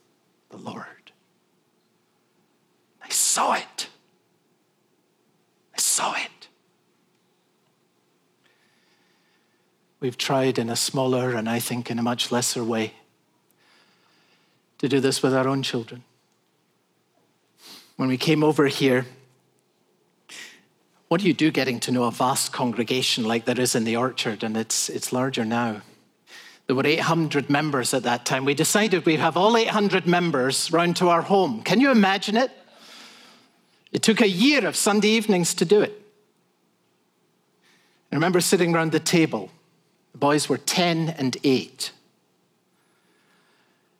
the 0.50 0.56
Lord. 0.56 1.10
I 3.02 3.08
saw 3.08 3.54
it. 3.54 3.88
I 5.74 5.80
saw 5.80 6.14
it. 6.14 6.46
We've 9.98 10.16
tried 10.16 10.60
in 10.60 10.70
a 10.70 10.76
smaller 10.76 11.34
and 11.34 11.48
I 11.48 11.58
think 11.58 11.90
in 11.90 11.98
a 11.98 12.04
much 12.04 12.30
lesser 12.30 12.62
way 12.62 12.92
to 14.78 14.88
do 14.88 15.00
this 15.00 15.24
with 15.24 15.34
our 15.34 15.48
own 15.48 15.64
children. 15.64 16.04
When 18.00 18.08
we 18.08 18.16
came 18.16 18.42
over 18.42 18.66
here, 18.66 19.04
what 21.08 21.20
do 21.20 21.26
you 21.26 21.34
do 21.34 21.50
getting 21.50 21.78
to 21.80 21.92
know 21.92 22.04
a 22.04 22.10
vast 22.10 22.50
congregation 22.50 23.24
like 23.24 23.44
there 23.44 23.60
is 23.60 23.74
in 23.74 23.84
the 23.84 23.96
orchard? 23.96 24.42
And 24.42 24.56
it's, 24.56 24.88
it's 24.88 25.12
larger 25.12 25.44
now. 25.44 25.82
There 26.66 26.74
were 26.74 26.86
800 26.86 27.50
members 27.50 27.92
at 27.92 28.04
that 28.04 28.24
time. 28.24 28.46
We 28.46 28.54
decided 28.54 29.04
we'd 29.04 29.20
have 29.20 29.36
all 29.36 29.54
800 29.54 30.06
members 30.06 30.72
round 30.72 30.96
to 30.96 31.10
our 31.10 31.20
home. 31.20 31.62
Can 31.62 31.78
you 31.78 31.90
imagine 31.90 32.38
it? 32.38 32.50
It 33.92 34.02
took 34.02 34.22
a 34.22 34.28
year 34.30 34.66
of 34.66 34.76
Sunday 34.76 35.08
evenings 35.08 35.52
to 35.56 35.66
do 35.66 35.82
it. 35.82 35.92
I 38.10 38.14
remember 38.14 38.40
sitting 38.40 38.74
around 38.74 38.92
the 38.92 39.00
table. 39.00 39.50
The 40.12 40.18
boys 40.18 40.48
were 40.48 40.56
10 40.56 41.10
and 41.18 41.36
8. 41.44 41.92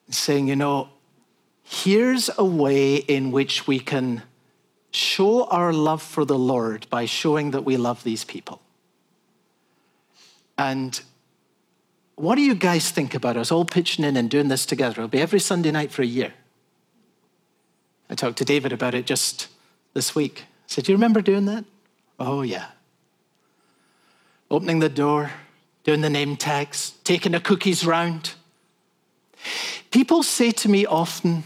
And 0.07 0.15
saying, 0.15 0.49
you 0.49 0.57
know, 0.57 0.89
here's 1.71 2.29
a 2.37 2.45
way 2.45 2.97
in 2.97 3.31
which 3.31 3.69
we 3.69 3.79
can 3.79 4.23
show 4.91 5.45
our 5.45 5.73
love 5.73 6.03
for 6.03 6.25
the 6.25 6.39
Lord 6.39 6.85
by 6.91 7.05
showing 7.05 7.53
that 7.53 7.65
we 7.65 7.77
love 7.77 8.03
these 8.03 8.25
people. 8.25 8.61
And 10.59 11.01
what 12.17 12.35
do 12.35 12.43
you 12.43 12.57
guys 12.57 12.91
think 12.91 13.15
about 13.15 13.37
us 13.37 13.53
all 13.53 13.65
pitching 13.65 14.05
in 14.05 14.17
and 14.17 14.29
doing 14.29 14.49
this 14.49 14.67
together? 14.67 15.01
It'll 15.01 15.09
be 15.09 15.21
every 15.21 15.39
Sunday 15.39 15.71
night 15.71 15.93
for 15.93 16.03
a 16.03 16.07
year. 16.07 16.35
I 18.11 18.17
talked 18.17 18.39
to 18.39 18.45
David 18.45 18.73
about 18.73 18.95
it 18.95 19.07
just 19.07 19.47
this 19.95 20.13
week. 20.13 20.41
I 20.41 20.67
said, 20.67 20.85
Do 20.85 20.93
you 20.93 20.97
remember 20.97 21.23
doing 21.23 21.45
that? 21.47 21.65
Oh, 22.19 22.43
yeah. 22.43 22.67
Opening 24.51 24.81
the 24.81 24.89
door, 24.89 25.31
doing 25.85 26.01
the 26.01 26.11
name 26.11 26.37
tags, 26.37 26.95
taking 27.05 27.31
the 27.31 27.41
cookies 27.41 27.87
round. 27.87 28.33
People 29.93 30.25
say 30.25 30.51
to 30.51 30.69
me 30.69 30.85
often, 30.85 31.45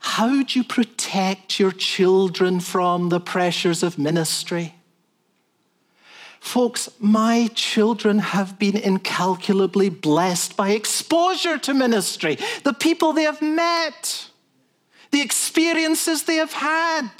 how 0.00 0.42
do 0.42 0.58
you 0.58 0.64
protect 0.64 1.58
your 1.58 1.72
children 1.72 2.60
from 2.60 3.08
the 3.08 3.20
pressures 3.20 3.82
of 3.82 3.98
ministry? 3.98 4.74
Folks, 6.40 6.88
my 7.00 7.48
children 7.54 8.20
have 8.20 8.58
been 8.58 8.76
incalculably 8.76 9.90
blessed 9.90 10.56
by 10.56 10.70
exposure 10.70 11.58
to 11.58 11.74
ministry, 11.74 12.38
the 12.64 12.72
people 12.72 13.12
they 13.12 13.24
have 13.24 13.42
met, 13.42 14.28
the 15.10 15.20
experiences 15.20 16.22
they 16.22 16.36
have 16.36 16.52
had, 16.52 17.10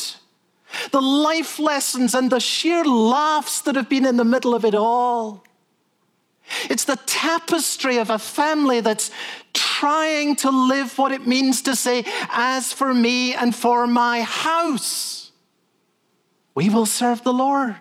the 0.92 1.02
life 1.02 1.58
lessons 1.58 2.14
and 2.14 2.30
the 2.30 2.40
sheer 2.40 2.84
laughs 2.84 3.60
that 3.62 3.74
have 3.74 3.88
been 3.88 4.06
in 4.06 4.16
the 4.16 4.24
middle 4.24 4.54
of 4.54 4.64
it 4.64 4.74
all. 4.74 5.44
It's 6.70 6.84
the 6.84 6.98
tapestry 7.06 7.98
of 7.98 8.10
a 8.10 8.18
family 8.18 8.80
that's 8.80 9.10
trying 9.78 10.34
to 10.34 10.50
live 10.50 10.98
what 10.98 11.12
it 11.12 11.26
means 11.26 11.62
to 11.62 11.76
say, 11.76 12.04
As 12.30 12.72
for 12.72 12.92
me 12.92 13.34
and 13.34 13.54
for 13.54 13.86
my 13.86 14.22
house, 14.22 15.30
we 16.54 16.68
will 16.68 16.86
serve 16.86 17.22
the 17.22 17.32
Lord. 17.32 17.76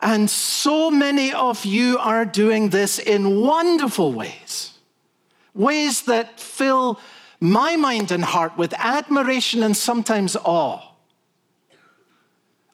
And 0.00 0.28
so 0.28 0.90
many 0.90 1.32
of 1.32 1.64
you 1.64 1.98
are 1.98 2.24
doing 2.24 2.70
this 2.70 2.98
in 2.98 3.40
wonderful 3.40 4.12
ways, 4.12 4.72
ways 5.54 6.02
that 6.02 6.40
fill 6.40 6.98
my 7.40 7.76
mind 7.76 8.10
and 8.10 8.24
heart 8.24 8.56
with 8.56 8.74
admiration 8.74 9.62
and 9.62 9.76
sometimes 9.76 10.34
awe. 10.36 10.80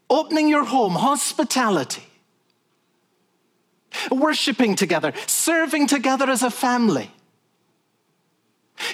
Opening 0.09 0.49
your 0.49 0.65
home, 0.65 0.95
hospitality, 0.95 2.07
worshiping 4.11 4.75
together, 4.75 5.13
serving 5.27 5.87
together 5.87 6.29
as 6.31 6.43
a 6.43 6.51
family. 6.51 7.11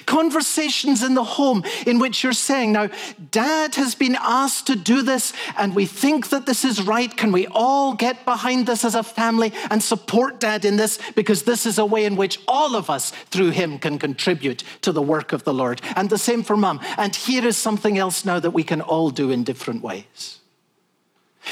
Conversations 0.05 1.01
in 1.01 1.15
the 1.15 1.23
home 1.23 1.63
in 1.87 1.97
which 1.97 2.23
you're 2.23 2.33
saying, 2.33 2.71
Now, 2.71 2.89
dad 3.31 3.75
has 3.75 3.95
been 3.95 4.15
asked 4.19 4.67
to 4.67 4.75
do 4.75 5.01
this, 5.01 5.33
and 5.57 5.75
we 5.75 5.87
think 5.87 6.29
that 6.29 6.45
this 6.45 6.63
is 6.63 6.83
right. 6.83 7.15
Can 7.15 7.31
we 7.31 7.47
all 7.47 7.95
get 7.95 8.23
behind 8.23 8.67
this 8.67 8.85
as 8.85 8.93
a 8.93 9.01
family 9.01 9.51
and 9.71 9.81
support 9.81 10.39
dad 10.39 10.65
in 10.65 10.77
this? 10.77 10.99
Because 11.15 11.43
this 11.43 11.65
is 11.65 11.79
a 11.79 11.85
way 11.85 12.05
in 12.05 12.15
which 12.15 12.39
all 12.47 12.75
of 12.75 12.91
us, 12.91 13.09
through 13.31 13.51
him, 13.51 13.79
can 13.79 13.97
contribute 13.97 14.63
to 14.81 14.91
the 14.91 15.01
work 15.01 15.33
of 15.33 15.45
the 15.45 15.53
Lord. 15.53 15.81
And 15.95 16.09
the 16.09 16.17
same 16.17 16.43
for 16.43 16.55
mom. 16.55 16.79
And 16.97 17.15
here 17.15 17.45
is 17.45 17.57
something 17.57 17.97
else 17.97 18.23
now 18.23 18.39
that 18.39 18.51
we 18.51 18.63
can 18.63 18.81
all 18.81 19.09
do 19.09 19.31
in 19.31 19.43
different 19.43 19.81
ways. 19.81 20.40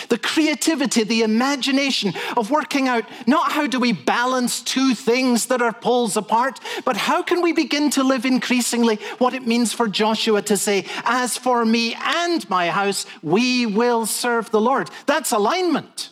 The 0.09 0.17
creativity, 0.17 1.03
the 1.03 1.23
imagination 1.23 2.13
of 2.37 2.51
working 2.51 2.87
out 2.87 3.05
not 3.25 3.51
how 3.51 3.67
do 3.67 3.79
we 3.79 3.91
balance 3.91 4.61
two 4.61 4.93
things 4.93 5.47
that 5.47 5.61
are 5.61 5.73
poles 5.73 6.15
apart, 6.15 6.59
but 6.85 6.95
how 6.95 7.23
can 7.23 7.41
we 7.41 7.53
begin 7.53 7.89
to 7.91 8.03
live 8.03 8.25
increasingly 8.25 8.97
what 9.17 9.33
it 9.33 9.47
means 9.47 9.73
for 9.73 9.87
Joshua 9.87 10.41
to 10.43 10.57
say, 10.57 10.85
As 11.03 11.37
for 11.37 11.65
me 11.65 11.95
and 11.95 12.47
my 12.49 12.69
house, 12.69 13.05
we 13.21 13.65
will 13.65 14.05
serve 14.05 14.51
the 14.51 14.61
Lord. 14.61 14.89
That's 15.05 15.31
alignment. 15.31 16.09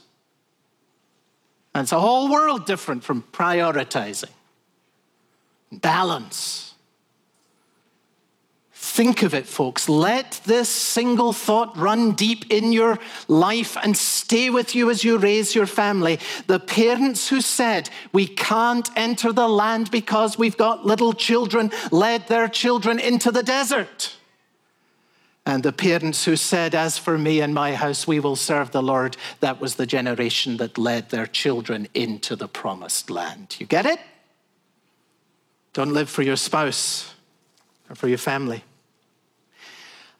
And 1.73 1.83
it's 1.83 1.91
a 1.91 1.99
whole 1.99 2.31
world 2.31 2.65
different 2.65 3.03
from 3.03 3.23
prioritizing. 3.31 4.31
Balance. 5.71 6.66
Think 8.97 9.21
of 9.21 9.35
it, 9.35 9.45
folks. 9.45 9.87
Let 9.87 10.41
this 10.45 10.69
single 10.69 11.31
thought 11.31 11.77
run 11.77 12.13
deep 12.13 12.51
in 12.51 12.71
your 12.71 12.97
life 13.27 13.77
and 13.83 13.95
stay 13.95 14.49
with 14.49 14.73
you 14.73 14.89
as 14.89 15.03
you 15.03 15.19
raise 15.19 15.53
your 15.53 15.67
family. 15.67 16.17
The 16.47 16.59
parents 16.59 17.29
who 17.29 17.39
said, 17.41 17.91
We 18.11 18.25
can't 18.25 18.89
enter 18.95 19.31
the 19.31 19.47
land 19.47 19.91
because 19.91 20.39
we've 20.39 20.57
got 20.57 20.87
little 20.87 21.13
children, 21.13 21.69
led 21.91 22.27
their 22.27 22.47
children 22.47 22.97
into 22.97 23.31
the 23.31 23.43
desert. 23.43 24.15
And 25.45 25.61
the 25.61 25.73
parents 25.73 26.25
who 26.25 26.35
said, 26.35 26.73
As 26.73 26.97
for 26.97 27.19
me 27.19 27.39
and 27.39 27.53
my 27.53 27.75
house, 27.75 28.07
we 28.07 28.19
will 28.19 28.35
serve 28.35 28.71
the 28.71 28.81
Lord, 28.81 29.15
that 29.41 29.61
was 29.61 29.75
the 29.75 29.85
generation 29.85 30.57
that 30.57 30.79
led 30.79 31.11
their 31.11 31.27
children 31.27 31.87
into 31.93 32.35
the 32.35 32.47
promised 32.47 33.11
land. 33.11 33.57
You 33.59 33.67
get 33.67 33.85
it? 33.85 33.99
Don't 35.73 35.93
live 35.93 36.09
for 36.09 36.23
your 36.23 36.35
spouse 36.35 37.13
or 37.91 37.95
for 37.95 38.07
your 38.07 38.17
family 38.17 38.63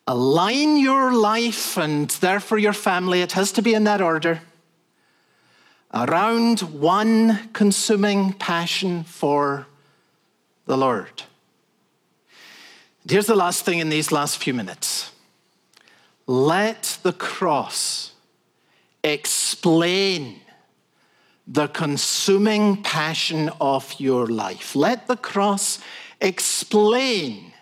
align 0.08 0.78
your 0.78 1.14
life 1.14 1.78
and 1.78 2.10
therefore 2.10 2.58
your 2.58 2.74
family, 2.74 3.22
it 3.22 3.34
has 3.34 3.52
to 3.54 3.62
be 3.62 3.74
in 3.74 3.84
that 3.84 4.02
order, 4.02 4.42
around 5.94 6.62
one 6.62 7.50
consuming 7.54 8.34
passion 8.34 9.04
for 9.04 9.68
the 10.66 10.78
Lord. 10.78 11.24
And 13.04 13.12
here's 13.12 13.28
the 13.28 13.36
last 13.36 13.66
thing 13.66 13.80
in 13.80 13.90
these 13.90 14.12
last 14.12 14.38
few 14.38 14.54
minutes 14.54 15.12
let 16.26 17.00
the 17.04 17.14
cross 17.14 18.12
explain 19.04 20.42
the 21.48 21.70
consuming 21.70 22.84
passion 22.84 23.50
of 23.62 23.96
your 23.98 24.28
life. 24.28 24.76
Let 24.76 25.08
the 25.08 25.16
cross 25.16 25.80
explain 26.20 27.54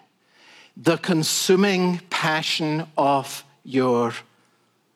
the 0.77 0.97
consuming 0.97 1.99
passion 2.09 2.87
of 2.97 3.43
your 3.63 4.13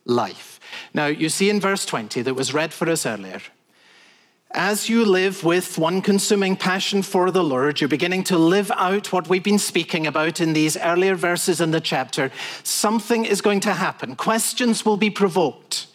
life. 0.06 0.60
Now, 0.94 1.08
you 1.08 1.30
see 1.30 1.50
in 1.50 1.60
verse 1.60 1.86
20 1.86 2.22
that 2.24 2.34
was 2.34 2.54
read 2.54 2.74
for 2.74 2.90
us 2.90 3.06
earlier, 3.06 3.42
as 4.52 4.90
you 4.90 5.06
live 5.06 5.44
with 5.44 5.78
one 5.78 6.02
consuming 6.02 6.56
passion 6.56 7.04
for 7.04 7.30
the 7.30 7.44
Lord, 7.44 7.80
you're 7.80 7.88
beginning 7.88 8.24
to 8.26 8.38
live 8.38 8.72
out 8.76 9.14
what 9.14 9.30
we've 9.30 9.44
been 9.44 9.60
speaking 9.60 10.08
about 10.08 10.42
in 10.42 10.54
these 10.54 10.76
earlier 10.76 11.14
verses 11.14 11.62
in 11.62 11.70
the 11.70 11.80
chapter. 11.80 12.32
Something 12.64 13.26
is 13.26 13.42
going 13.42 13.60
to 13.60 13.74
happen. 13.74 14.16
Questions 14.16 14.84
will 14.84 14.98
be 14.98 15.12
provoked. 15.12 15.86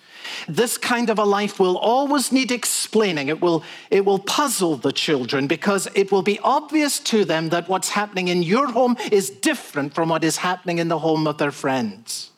This 0.48 0.78
kind 0.78 1.10
of 1.10 1.18
a 1.18 1.24
life 1.24 1.58
will 1.58 1.76
always 1.76 2.32
need 2.32 2.50
explaining. 2.50 3.28
It 3.28 3.40
will, 3.40 3.64
it 3.90 4.04
will 4.04 4.18
puzzle 4.18 4.76
the 4.76 4.92
children 4.92 5.46
because 5.46 5.88
it 5.94 6.12
will 6.12 6.22
be 6.22 6.38
obvious 6.40 7.00
to 7.00 7.24
them 7.24 7.50
that 7.50 7.68
what's 7.68 7.90
happening 7.90 8.28
in 8.28 8.42
your 8.42 8.72
home 8.72 8.96
is 9.10 9.30
different 9.30 9.94
from 9.94 10.08
what 10.08 10.24
is 10.24 10.38
happening 10.38 10.78
in 10.78 10.88
the 10.88 10.98
home 10.98 11.26
of 11.26 11.38
their 11.38 11.52
friends. 11.52 12.30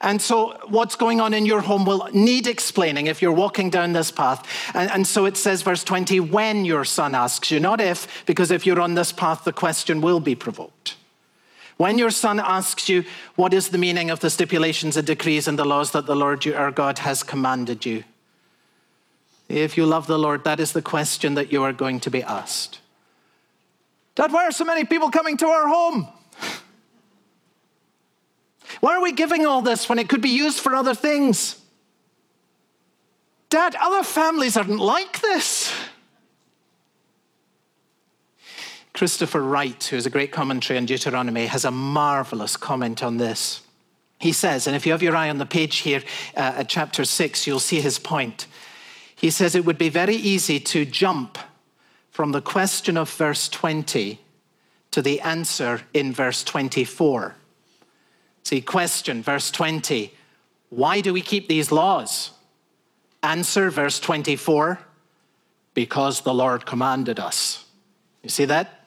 And 0.00 0.20
so, 0.20 0.58
what's 0.66 0.96
going 0.96 1.20
on 1.20 1.32
in 1.32 1.46
your 1.46 1.60
home 1.60 1.84
will 1.84 2.08
need 2.12 2.48
explaining 2.48 3.06
if 3.06 3.22
you're 3.22 3.32
walking 3.32 3.70
down 3.70 3.92
this 3.92 4.10
path. 4.10 4.46
And, 4.74 4.90
and, 4.90 5.06
so 5.06 5.26
it 5.26 5.36
says, 5.36 5.62
verse 5.62 5.84
20, 5.84 6.18
when 6.18 6.64
your 6.64 6.84
son 6.84 7.14
asks 7.14 7.50
you, 7.52 7.60
not 7.60 7.80
if, 7.80 8.24
because 8.26 8.50
if 8.50 8.66
you're 8.66 8.80
on 8.80 8.94
this 8.94 9.12
path, 9.12 9.44
the 9.44 9.52
question 9.52 10.00
will 10.00 10.18
be 10.18 10.34
provoked. 10.34 10.96
When 11.76 11.98
your 11.98 12.10
son 12.10 12.38
asks 12.38 12.88
you, 12.88 13.04
What 13.34 13.54
is 13.54 13.68
the 13.68 13.78
meaning 13.78 14.10
of 14.10 14.20
the 14.20 14.30
stipulations 14.30 14.96
and 14.96 15.06
decrees 15.06 15.48
and 15.48 15.58
the 15.58 15.64
laws 15.64 15.92
that 15.92 16.06
the 16.06 16.16
Lord 16.16 16.46
our 16.46 16.70
God 16.70 16.98
has 17.00 17.22
commanded 17.22 17.84
you? 17.86 18.04
If 19.48 19.76
you 19.76 19.84
love 19.84 20.06
the 20.06 20.18
Lord, 20.18 20.44
that 20.44 20.60
is 20.60 20.72
the 20.72 20.82
question 20.82 21.34
that 21.34 21.52
you 21.52 21.62
are 21.62 21.72
going 21.72 22.00
to 22.00 22.10
be 22.10 22.22
asked. 22.22 22.80
Dad, 24.14 24.32
why 24.32 24.46
are 24.46 24.52
so 24.52 24.64
many 24.64 24.84
people 24.84 25.10
coming 25.10 25.36
to 25.38 25.46
our 25.46 25.68
home? 25.68 26.08
Why 28.80 28.96
are 28.96 29.02
we 29.02 29.12
giving 29.12 29.46
all 29.46 29.62
this 29.62 29.88
when 29.88 29.98
it 29.98 30.08
could 30.08 30.22
be 30.22 30.30
used 30.30 30.60
for 30.60 30.74
other 30.74 30.94
things? 30.94 31.60
Dad, 33.48 33.76
other 33.78 34.02
families 34.02 34.56
aren't 34.56 34.78
like 34.78 35.20
this. 35.20 35.72
Christopher 38.92 39.40
Wright, 39.40 39.82
who 39.84 39.96
is 39.96 40.06
a 40.06 40.10
great 40.10 40.32
commentary 40.32 40.78
on 40.78 40.86
Deuteronomy, 40.86 41.46
has 41.46 41.64
a 41.64 41.70
marvelous 41.70 42.56
comment 42.56 43.02
on 43.02 43.16
this. 43.16 43.62
He 44.18 44.32
says, 44.32 44.66
and 44.66 44.76
if 44.76 44.86
you 44.86 44.92
have 44.92 45.02
your 45.02 45.16
eye 45.16 45.30
on 45.30 45.38
the 45.38 45.46
page 45.46 45.78
here 45.78 46.02
uh, 46.36 46.54
at 46.58 46.68
chapter 46.68 47.04
6, 47.04 47.46
you'll 47.46 47.58
see 47.58 47.80
his 47.80 47.98
point. 47.98 48.46
He 49.16 49.30
says 49.30 49.54
it 49.54 49.64
would 49.64 49.78
be 49.78 49.88
very 49.88 50.14
easy 50.14 50.60
to 50.60 50.84
jump 50.84 51.38
from 52.10 52.32
the 52.32 52.42
question 52.42 52.96
of 52.96 53.10
verse 53.10 53.48
20 53.48 54.20
to 54.90 55.02
the 55.02 55.20
answer 55.22 55.82
in 55.94 56.12
verse 56.12 56.44
24. 56.44 57.34
See, 58.44 58.60
question, 58.60 59.22
verse 59.22 59.50
20 59.50 60.12
Why 60.68 61.00
do 61.00 61.12
we 61.12 61.22
keep 61.22 61.48
these 61.48 61.72
laws? 61.72 62.32
Answer, 63.22 63.70
verse 63.70 63.98
24 63.98 64.80
Because 65.74 66.20
the 66.20 66.34
Lord 66.34 66.66
commanded 66.66 67.18
us. 67.18 67.64
You 68.22 68.28
see 68.28 68.44
that? 68.44 68.81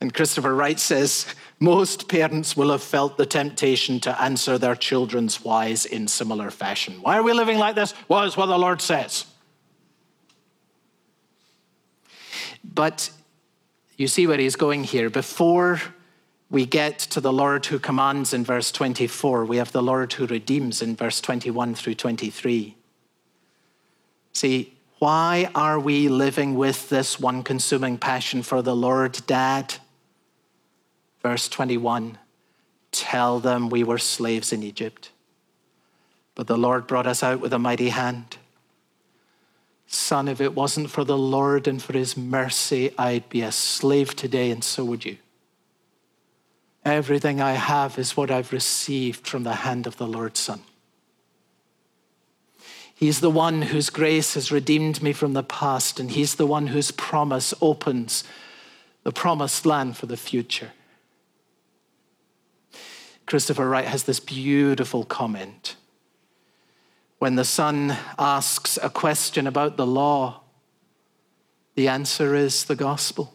And 0.00 0.14
Christopher 0.14 0.54
Wright 0.54 0.78
says 0.78 1.26
most 1.58 2.08
parents 2.08 2.56
will 2.56 2.70
have 2.70 2.82
felt 2.82 3.16
the 3.16 3.26
temptation 3.26 3.98
to 4.00 4.22
answer 4.22 4.56
their 4.56 4.76
children's 4.76 5.42
whys 5.44 5.84
in 5.84 6.06
similar 6.06 6.50
fashion. 6.50 7.02
Why 7.02 7.18
are 7.18 7.22
we 7.22 7.32
living 7.32 7.58
like 7.58 7.74
this? 7.74 7.94
Well, 8.06 8.24
it's 8.24 8.36
what 8.36 8.46
the 8.46 8.58
Lord 8.58 8.80
says. 8.80 9.26
But 12.62 13.10
you 13.96 14.06
see 14.06 14.26
where 14.28 14.38
he's 14.38 14.54
going 14.54 14.84
here. 14.84 15.10
Before 15.10 15.80
we 16.48 16.64
get 16.64 16.98
to 17.00 17.20
the 17.20 17.32
Lord 17.32 17.66
who 17.66 17.80
commands 17.80 18.32
in 18.32 18.44
verse 18.44 18.70
24, 18.70 19.44
we 19.44 19.56
have 19.56 19.72
the 19.72 19.82
Lord 19.82 20.12
who 20.12 20.26
redeems 20.26 20.80
in 20.80 20.94
verse 20.94 21.20
21 21.20 21.74
through 21.74 21.96
23. 21.96 22.76
See, 24.32 24.74
why 25.00 25.50
are 25.54 25.80
we 25.80 26.08
living 26.08 26.54
with 26.54 26.88
this 26.88 27.18
one 27.18 27.42
consuming 27.42 27.98
passion 27.98 28.42
for 28.42 28.62
the 28.62 28.76
Lord, 28.76 29.20
Dad? 29.26 29.74
Verse 31.22 31.48
21 31.48 32.18
Tell 32.90 33.38
them 33.38 33.68
we 33.68 33.84
were 33.84 33.98
slaves 33.98 34.52
in 34.52 34.62
Egypt, 34.62 35.10
but 36.34 36.46
the 36.46 36.56
Lord 36.56 36.86
brought 36.86 37.06
us 37.06 37.22
out 37.22 37.40
with 37.40 37.52
a 37.52 37.58
mighty 37.58 37.90
hand. 37.90 38.38
Son, 39.86 40.28
if 40.28 40.40
it 40.40 40.54
wasn't 40.54 40.90
for 40.90 41.04
the 41.04 41.16
Lord 41.16 41.66
and 41.66 41.82
for 41.82 41.94
his 41.94 42.16
mercy, 42.16 42.92
I'd 42.98 43.28
be 43.28 43.42
a 43.42 43.52
slave 43.52 44.14
today, 44.14 44.50
and 44.50 44.62
so 44.62 44.84
would 44.84 45.04
you. 45.04 45.16
Everything 46.84 47.40
I 47.40 47.52
have 47.52 47.98
is 47.98 48.16
what 48.16 48.30
I've 48.30 48.52
received 48.52 49.26
from 49.26 49.44
the 49.44 49.56
hand 49.56 49.86
of 49.86 49.96
the 49.96 50.06
Lord, 50.06 50.36
Son. 50.36 50.60
He's 52.94 53.20
the 53.20 53.30
one 53.30 53.62
whose 53.62 53.90
grace 53.90 54.34
has 54.34 54.50
redeemed 54.50 55.02
me 55.02 55.12
from 55.12 55.32
the 55.32 55.42
past, 55.42 56.00
and 56.00 56.10
He's 56.10 56.34
the 56.34 56.46
one 56.46 56.68
whose 56.68 56.90
promise 56.90 57.54
opens 57.60 58.24
the 59.04 59.12
promised 59.12 59.64
land 59.64 59.96
for 59.96 60.06
the 60.06 60.16
future. 60.16 60.72
Christopher 63.28 63.68
Wright 63.68 63.84
has 63.84 64.04
this 64.04 64.20
beautiful 64.20 65.04
comment. 65.04 65.76
When 67.18 67.36
the 67.36 67.44
son 67.44 67.94
asks 68.18 68.78
a 68.82 68.88
question 68.88 69.46
about 69.46 69.76
the 69.76 69.86
law, 69.86 70.40
the 71.74 71.88
answer 71.88 72.34
is 72.34 72.64
the 72.64 72.74
gospel. 72.74 73.34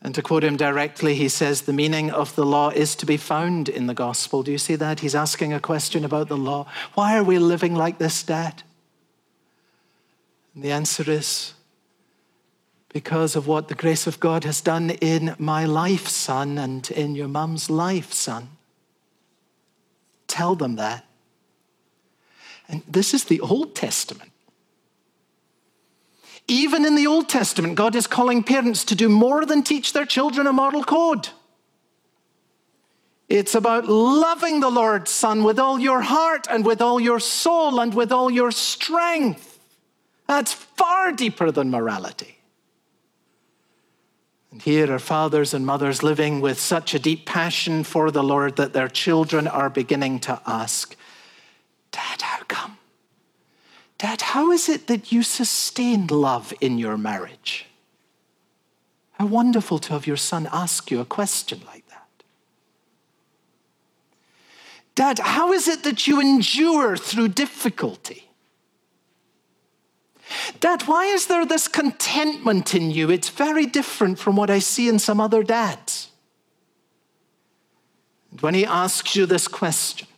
And 0.00 0.14
to 0.14 0.22
quote 0.22 0.44
him 0.44 0.56
directly, 0.56 1.16
he 1.16 1.28
says, 1.28 1.62
The 1.62 1.72
meaning 1.72 2.12
of 2.12 2.36
the 2.36 2.46
law 2.46 2.70
is 2.70 2.94
to 2.96 3.06
be 3.06 3.16
found 3.16 3.68
in 3.68 3.88
the 3.88 3.94
gospel. 3.94 4.44
Do 4.44 4.52
you 4.52 4.58
see 4.58 4.76
that? 4.76 5.00
He's 5.00 5.16
asking 5.16 5.52
a 5.52 5.58
question 5.58 6.04
about 6.04 6.28
the 6.28 6.36
law. 6.36 6.66
Why 6.94 7.18
are 7.18 7.24
we 7.24 7.40
living 7.40 7.74
like 7.74 7.98
this, 7.98 8.22
Dad? 8.22 8.62
And 10.54 10.62
the 10.62 10.70
answer 10.70 11.10
is 11.10 11.54
because 12.92 13.36
of 13.36 13.46
what 13.46 13.68
the 13.68 13.74
grace 13.74 14.06
of 14.06 14.20
God 14.20 14.44
has 14.44 14.60
done 14.60 14.90
in 14.90 15.34
my 15.38 15.64
life, 15.64 16.08
son, 16.08 16.58
and 16.58 16.90
in 16.90 17.14
your 17.14 17.28
mum's 17.28 17.70
life, 17.70 18.12
son. 18.12 18.48
Tell 20.26 20.54
them 20.54 20.76
that. 20.76 21.04
And 22.68 22.82
this 22.88 23.14
is 23.14 23.24
the 23.24 23.40
Old 23.40 23.74
Testament. 23.74 24.30
Even 26.48 26.84
in 26.84 26.96
the 26.96 27.06
Old 27.06 27.28
Testament, 27.28 27.76
God 27.76 27.94
is 27.94 28.08
calling 28.08 28.42
parents 28.42 28.84
to 28.86 28.96
do 28.96 29.08
more 29.08 29.46
than 29.46 29.62
teach 29.62 29.92
their 29.92 30.06
children 30.06 30.48
a 30.48 30.52
moral 30.52 30.82
code. 30.82 31.28
It's 33.28 33.54
about 33.54 33.86
loving 33.86 34.58
the 34.58 34.70
Lord, 34.70 35.06
son, 35.06 35.44
with 35.44 35.60
all 35.60 35.78
your 35.78 36.00
heart 36.00 36.48
and 36.50 36.66
with 36.66 36.82
all 36.82 36.98
your 36.98 37.20
soul 37.20 37.78
and 37.78 37.94
with 37.94 38.10
all 38.10 38.28
your 38.28 38.50
strength. 38.50 39.60
That's 40.26 40.52
far 40.52 41.12
deeper 41.12 41.52
than 41.52 41.70
morality. 41.70 42.39
Here 44.62 44.92
are 44.92 44.98
fathers 44.98 45.54
and 45.54 45.64
mothers 45.64 46.02
living 46.02 46.42
with 46.42 46.60
such 46.60 46.92
a 46.92 46.98
deep 46.98 47.24
passion 47.24 47.82
for 47.82 48.10
the 48.10 48.22
Lord 48.22 48.56
that 48.56 48.74
their 48.74 48.88
children 48.88 49.48
are 49.48 49.70
beginning 49.70 50.20
to 50.20 50.40
ask, 50.46 50.94
Dad, 51.92 52.20
how 52.20 52.44
come? 52.44 52.76
Dad, 53.96 54.20
how 54.20 54.52
is 54.52 54.68
it 54.68 54.86
that 54.86 55.12
you 55.12 55.22
sustained 55.22 56.10
love 56.10 56.52
in 56.60 56.78
your 56.78 56.98
marriage? 56.98 57.66
How 59.12 59.26
wonderful 59.26 59.78
to 59.80 59.92
have 59.94 60.06
your 60.06 60.16
son 60.16 60.48
ask 60.52 60.90
you 60.90 61.00
a 61.00 61.04
question 61.04 61.60
like 61.66 61.86
that. 61.88 62.08
Dad, 64.94 65.18
how 65.18 65.52
is 65.52 65.68
it 65.68 65.84
that 65.84 66.06
you 66.06 66.20
endure 66.20 66.96
through 66.96 67.28
difficulty? 67.28 68.29
Dad, 70.60 70.82
why 70.82 71.06
is 71.06 71.26
there 71.26 71.44
this 71.44 71.68
contentment 71.68 72.74
in 72.74 72.90
you? 72.90 73.10
It's 73.10 73.28
very 73.28 73.66
different 73.66 74.18
from 74.18 74.36
what 74.36 74.50
I 74.50 74.58
see 74.58 74.88
in 74.88 74.98
some 74.98 75.20
other 75.20 75.42
dads. 75.42 76.10
And 78.30 78.40
when 78.40 78.54
he 78.54 78.64
asks 78.64 79.16
you 79.16 79.26
this 79.26 79.48
question, 79.48 80.08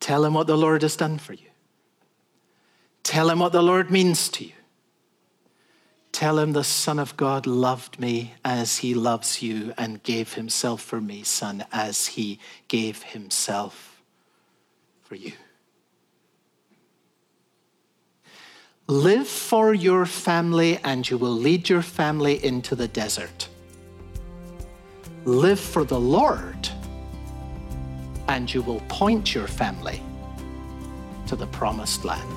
tell 0.00 0.24
him 0.24 0.34
what 0.34 0.46
the 0.46 0.56
Lord 0.56 0.82
has 0.82 0.96
done 0.96 1.18
for 1.18 1.34
you. 1.34 1.48
Tell 3.02 3.30
him 3.30 3.40
what 3.40 3.52
the 3.52 3.62
Lord 3.62 3.90
means 3.90 4.28
to 4.30 4.44
you. 4.44 4.52
Tell 6.12 6.38
him 6.38 6.52
the 6.52 6.62
Son 6.62 6.98
of 6.98 7.16
God 7.16 7.46
loved 7.46 7.98
me 7.98 8.34
as 8.44 8.78
he 8.78 8.94
loves 8.94 9.42
you 9.42 9.72
and 9.78 10.02
gave 10.02 10.34
himself 10.34 10.82
for 10.82 11.00
me, 11.00 11.22
son, 11.22 11.64
as 11.72 12.08
he 12.08 12.38
gave 12.68 13.02
himself 13.02 14.02
for 15.02 15.14
you. 15.14 15.32
Live 18.92 19.26
for 19.26 19.72
your 19.72 20.04
family 20.04 20.76
and 20.84 21.08
you 21.08 21.16
will 21.16 21.32
lead 21.32 21.66
your 21.66 21.80
family 21.80 22.44
into 22.44 22.74
the 22.74 22.86
desert. 22.86 23.48
Live 25.24 25.58
for 25.58 25.82
the 25.82 25.98
Lord 25.98 26.68
and 28.28 28.52
you 28.52 28.60
will 28.60 28.80
point 28.88 29.34
your 29.34 29.46
family 29.46 30.02
to 31.26 31.36
the 31.36 31.46
promised 31.46 32.04
land. 32.04 32.30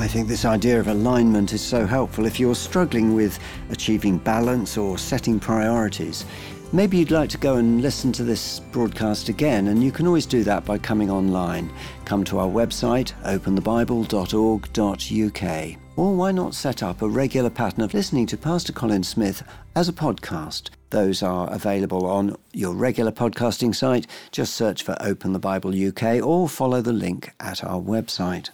I 0.00 0.08
think 0.08 0.26
this 0.26 0.44
idea 0.44 0.80
of 0.80 0.88
alignment 0.88 1.52
is 1.52 1.62
so 1.62 1.86
helpful 1.86 2.26
if 2.26 2.40
you're 2.40 2.56
struggling 2.56 3.14
with 3.14 3.38
achieving 3.70 4.18
balance 4.18 4.76
or 4.76 4.98
setting 4.98 5.38
priorities. 5.38 6.24
Maybe 6.72 6.98
you'd 6.98 7.12
like 7.12 7.30
to 7.30 7.38
go 7.38 7.56
and 7.56 7.80
listen 7.80 8.10
to 8.12 8.24
this 8.24 8.58
broadcast 8.58 9.28
again, 9.28 9.68
and 9.68 9.84
you 9.84 9.92
can 9.92 10.06
always 10.06 10.26
do 10.26 10.42
that 10.44 10.64
by 10.64 10.78
coming 10.78 11.10
online. 11.10 11.70
Come 12.04 12.24
to 12.24 12.40
our 12.40 12.48
website, 12.48 13.12
openthebible.org.uk. 13.22 15.78
Or 15.96 16.14
why 16.14 16.32
not 16.32 16.54
set 16.54 16.82
up 16.82 17.00
a 17.00 17.08
regular 17.08 17.50
pattern 17.50 17.82
of 17.82 17.94
listening 17.94 18.26
to 18.26 18.36
Pastor 18.36 18.72
Colin 18.72 19.04
Smith 19.04 19.42
as 19.74 19.88
a 19.88 19.92
podcast? 19.92 20.70
Those 20.90 21.22
are 21.22 21.50
available 21.52 22.04
on 22.04 22.36
your 22.52 22.74
regular 22.74 23.12
podcasting 23.12 23.74
site. 23.74 24.06
Just 24.30 24.54
search 24.54 24.82
for 24.82 24.96
Open 25.00 25.32
the 25.32 25.38
Bible 25.38 25.70
UK 25.70 26.22
or 26.22 26.48
follow 26.48 26.82
the 26.82 26.92
link 26.92 27.32
at 27.40 27.64
our 27.64 27.80
website. 27.80 28.50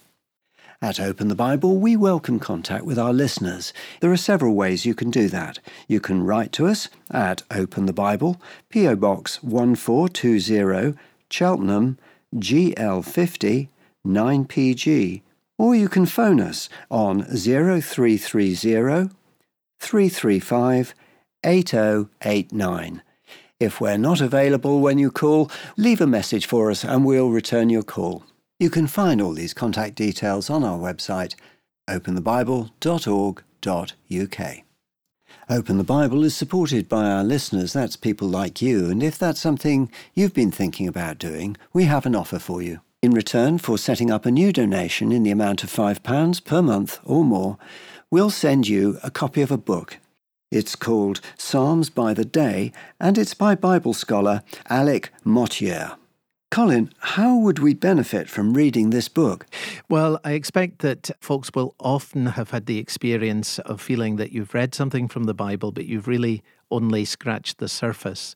At 0.82 0.98
Open 0.98 1.28
the 1.28 1.36
Bible, 1.36 1.76
we 1.76 1.94
welcome 1.96 2.40
contact 2.40 2.84
with 2.84 2.98
our 2.98 3.12
listeners. 3.12 3.72
There 4.00 4.10
are 4.10 4.16
several 4.16 4.56
ways 4.56 4.84
you 4.84 4.96
can 4.96 5.12
do 5.12 5.28
that. 5.28 5.60
You 5.86 6.00
can 6.00 6.24
write 6.24 6.50
to 6.54 6.66
us 6.66 6.88
at 7.08 7.44
Open 7.52 7.86
the 7.86 7.92
Bible, 7.92 8.40
P.O. 8.68 8.96
Box 8.96 9.40
1420, 9.44 10.98
Cheltenham, 11.30 11.98
GL50 12.34 13.68
9PG, 14.04 15.22
or 15.56 15.76
you 15.76 15.88
can 15.88 16.04
phone 16.04 16.40
us 16.40 16.68
on 16.90 17.22
0330 17.26 18.56
335 19.78 20.94
8089. 21.44 23.02
If 23.60 23.80
we're 23.80 23.96
not 23.96 24.20
available 24.20 24.80
when 24.80 24.98
you 24.98 25.12
call, 25.12 25.48
leave 25.76 26.00
a 26.00 26.08
message 26.08 26.46
for 26.46 26.72
us 26.72 26.82
and 26.82 27.04
we'll 27.04 27.30
return 27.30 27.70
your 27.70 27.84
call. 27.84 28.24
You 28.62 28.70
can 28.70 28.86
find 28.86 29.20
all 29.20 29.32
these 29.32 29.54
contact 29.54 29.96
details 29.96 30.48
on 30.48 30.62
our 30.62 30.78
website, 30.78 31.34
openthebible.org.uk. 31.90 34.56
Open 35.50 35.78
the 35.78 35.82
Bible 35.82 36.22
is 36.22 36.36
supported 36.36 36.88
by 36.88 37.06
our 37.06 37.24
listeners, 37.24 37.72
that's 37.72 37.96
people 37.96 38.28
like 38.28 38.62
you, 38.62 38.88
and 38.88 39.02
if 39.02 39.18
that's 39.18 39.40
something 39.40 39.90
you've 40.14 40.32
been 40.32 40.52
thinking 40.52 40.86
about 40.86 41.18
doing, 41.18 41.56
we 41.72 41.86
have 41.86 42.06
an 42.06 42.14
offer 42.14 42.38
for 42.38 42.62
you. 42.62 42.82
In 43.02 43.10
return 43.10 43.58
for 43.58 43.76
setting 43.76 44.12
up 44.12 44.24
a 44.24 44.30
new 44.30 44.52
donation 44.52 45.10
in 45.10 45.24
the 45.24 45.32
amount 45.32 45.64
of 45.64 45.70
£5 45.70 46.44
per 46.44 46.62
month 46.62 47.00
or 47.02 47.24
more, 47.24 47.58
we'll 48.12 48.30
send 48.30 48.68
you 48.68 48.96
a 49.02 49.10
copy 49.10 49.42
of 49.42 49.50
a 49.50 49.58
book. 49.58 49.98
It's 50.52 50.76
called 50.76 51.20
Psalms 51.36 51.90
by 51.90 52.14
the 52.14 52.24
Day, 52.24 52.70
and 53.00 53.18
it's 53.18 53.34
by 53.34 53.56
Bible 53.56 53.92
scholar 53.92 54.44
Alec 54.68 55.12
Motyer. 55.24 55.96
Colin, 56.52 56.90
how 56.98 57.34
would 57.34 57.60
we 57.60 57.72
benefit 57.72 58.28
from 58.28 58.52
reading 58.52 58.90
this 58.90 59.08
book? 59.08 59.46
Well, 59.88 60.20
I 60.22 60.32
expect 60.32 60.80
that 60.80 61.10
folks 61.18 61.50
will 61.54 61.74
often 61.80 62.26
have 62.26 62.50
had 62.50 62.66
the 62.66 62.76
experience 62.76 63.58
of 63.60 63.80
feeling 63.80 64.16
that 64.16 64.32
you've 64.32 64.52
read 64.52 64.74
something 64.74 65.08
from 65.08 65.24
the 65.24 65.32
Bible, 65.32 65.72
but 65.72 65.86
you've 65.86 66.06
really 66.06 66.42
only 66.70 67.06
scratched 67.06 67.56
the 67.56 67.68
surface. 67.68 68.34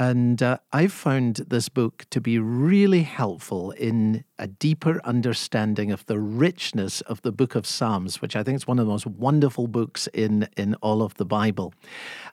And 0.00 0.42
uh, 0.42 0.56
I've 0.72 0.94
found 0.94 1.36
this 1.50 1.68
book 1.68 2.06
to 2.08 2.22
be 2.22 2.38
really 2.38 3.02
helpful 3.02 3.72
in 3.72 4.24
a 4.38 4.46
deeper 4.46 4.98
understanding 5.04 5.92
of 5.92 6.06
the 6.06 6.18
richness 6.18 7.02
of 7.02 7.20
the 7.20 7.30
book 7.30 7.54
of 7.54 7.66
Psalms, 7.66 8.22
which 8.22 8.34
I 8.34 8.42
think 8.42 8.56
is 8.56 8.66
one 8.66 8.78
of 8.78 8.86
the 8.86 8.92
most 8.92 9.06
wonderful 9.06 9.66
books 9.66 10.06
in, 10.14 10.48
in 10.56 10.74
all 10.76 11.02
of 11.02 11.16
the 11.16 11.26
Bible. 11.26 11.74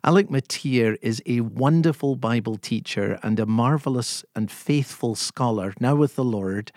Alec 0.06 0.30
Motyer 0.30 0.96
is 1.02 1.22
a 1.26 1.42
wonderful 1.42 2.16
Bible 2.16 2.56
teacher 2.56 3.20
and 3.22 3.38
a 3.38 3.46
marvelous 3.46 4.24
and 4.34 4.50
faithful 4.50 5.16
scholar, 5.16 5.74
now 5.82 5.94
with 5.94 6.16
the 6.16 6.24
Lord 6.24 6.72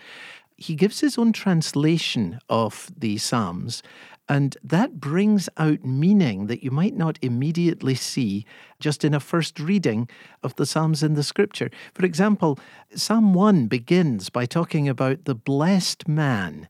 he 0.60 0.74
gives 0.74 1.00
his 1.00 1.16
own 1.16 1.32
translation 1.32 2.38
of 2.50 2.92
the 2.96 3.16
Psalms, 3.16 3.82
and 4.30 4.56
that 4.62 5.00
brings 5.00 5.48
out 5.56 5.84
meaning 5.84 6.46
that 6.46 6.62
you 6.62 6.70
might 6.70 6.96
not 6.96 7.18
immediately 7.20 7.96
see 7.96 8.46
just 8.78 9.04
in 9.04 9.12
a 9.12 9.18
first 9.18 9.58
reading 9.58 10.08
of 10.44 10.54
the 10.54 10.64
Psalms 10.64 11.02
in 11.02 11.14
the 11.14 11.24
scripture. 11.24 11.68
For 11.94 12.06
example, 12.06 12.56
Psalm 12.94 13.34
1 13.34 13.66
begins 13.66 14.30
by 14.30 14.46
talking 14.46 14.88
about 14.88 15.24
the 15.24 15.34
blessed 15.34 16.06
man 16.06 16.68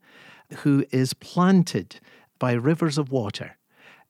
who 0.60 0.86
is 0.90 1.12
planted 1.12 2.00
by 2.38 2.52
rivers 2.52 2.96
of 2.96 3.12
water. 3.12 3.58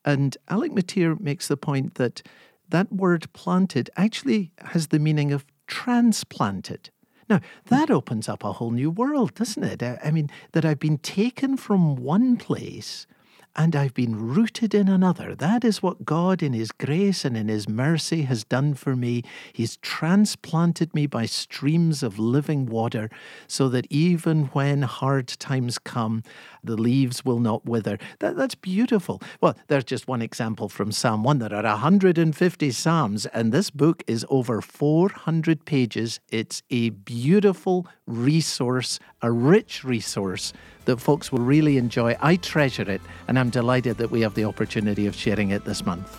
And 0.05 0.37
Alec 0.47 0.71
Motyer 0.71 1.17
makes 1.19 1.49
the 1.49 1.57
point 1.57 1.97
that 1.97 2.23
that 2.69 2.93
word 2.93 3.33
planted 3.33 3.91
actually 3.97 4.53
has 4.59 4.87
the 4.87 5.01
meaning 5.01 5.33
of 5.33 5.45
transplanted. 5.67 6.91
Now, 7.29 7.41
that 7.67 7.91
opens 7.91 8.29
up 8.29 8.45
a 8.45 8.53
whole 8.53 8.71
new 8.71 8.93
world, 8.93 9.35
doesn't 9.35 9.65
it? 9.65 9.83
I 9.83 10.13
mean, 10.13 10.31
that 10.53 10.65
I've 10.65 10.79
been 10.79 10.99
taken 10.99 11.57
from 11.57 11.97
one 11.97 12.37
place 12.37 13.09
and 13.57 13.75
I've 13.75 13.95
been 13.95 14.17
rooted 14.17 14.75
in 14.75 14.89
another. 14.89 15.35
That 15.35 15.65
is 15.65 15.83
what 15.83 16.05
God, 16.05 16.43
in 16.43 16.53
His 16.53 16.71
grace 16.73 17.25
and 17.25 17.37
in 17.37 17.49
His 17.49 17.69
mercy, 17.69 18.23
has 18.23 18.45
done 18.45 18.75
for 18.75 18.97
me. 18.97 19.23
He's 19.53 19.77
transplanted 19.79 20.95
me 20.95 21.07
by 21.07 21.27
streams 21.27 22.03
of 22.03 22.19
living 22.19 22.67
water 22.67 23.11
so 23.47 23.69
that 23.69 23.87
even 23.91 24.47
when 24.47 24.83
hard 24.83 25.29
times 25.29 25.79
come, 25.79 26.23
the 26.63 26.77
leaves 26.77 27.25
will 27.25 27.41
not 27.41 27.67
wither. 27.67 27.99
That, 28.21 28.37
that's 28.37 28.55
beautiful. 28.55 29.21
Well, 29.41 29.57
there's 29.69 29.85
just 29.85 30.09
one 30.09 30.23
example 30.23 30.69
from 30.69 30.93
Psalm 30.93 31.25
1. 31.25 31.39
There 31.39 31.55
are 31.55 31.63
150 31.63 32.71
Psalms, 32.71 33.27
and 33.27 33.53
this 33.53 33.71
book 33.71 34.03
is 34.07 34.25
over 34.29 34.61
400 34.61 35.65
pages. 35.65 36.21
It's 36.31 36.63
a 36.71 36.91
beautiful 36.91 37.87
resource 38.07 38.99
a 39.23 39.31
rich 39.31 39.85
resource 39.85 40.53
that 40.85 41.01
folks 41.01 41.31
will 41.31 41.41
really 41.41 41.77
enjoy. 41.77 42.17
I 42.21 42.37
treasure 42.37 42.91
it, 42.91 43.01
and 43.29 43.39
I'm 43.39 43.51
delighted 43.51 43.99
that 43.99 44.11
we 44.11 44.23
have 44.23 44.35
the 44.35 44.45
opportunity 44.45 45.07
of 45.07 45.15
sharing 45.15 45.51
it 45.51 45.65
this 45.65 45.85
month. 45.85 46.19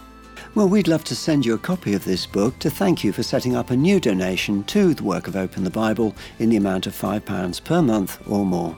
Well, 0.54 0.67
we'd 0.67 0.89
love 0.89 1.06
to 1.06 1.15
send 1.15 1.45
you 1.45 1.54
a 1.54 1.60
copy 1.60 1.93
of 1.93 2.04
this 2.04 2.26
book 2.26 2.60
to 2.60 2.69
thank 2.69 3.04
you 3.04 3.13
for 3.13 3.24
setting 3.24 3.56
up 3.56 3.69
a 3.69 3.78
new 3.78 4.02
donation 4.02 4.65
to 4.65 4.93
the 4.93 5.04
work 5.04 5.28
of 5.28 5.38
Open 5.38 5.63
the 5.63 5.69
Bible 5.69 6.13
in 6.39 6.50
the 6.50 6.58
amount 6.58 6.88
of 6.88 6.93
£5 6.93 7.63
per 7.63 7.82
month 7.82 8.21
or 8.30 8.45
more. 8.45 8.76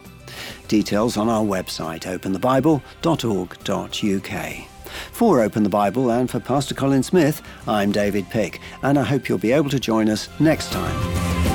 Details 0.68 1.18
on 1.18 1.30
our 1.30 1.44
website, 1.44 2.02
openthebible.org.uk. 2.02 4.68
For 5.12 5.42
Open 5.42 5.64
the 5.64 5.70
Bible 5.70 6.12
and 6.12 6.30
for 6.30 6.40
Pastor 6.40 6.76
Colin 6.76 7.02
Smith, 7.02 7.42
I'm 7.68 7.92
David 7.92 8.30
Pick, 8.30 8.62
and 8.84 9.00
I 9.00 9.04
hope 9.04 9.28
you'll 9.28 9.40
be 9.40 9.52
able 9.52 9.72
to 9.72 9.80
join 9.80 10.10
us 10.10 10.30
next 10.40 10.72
time. 10.72 11.53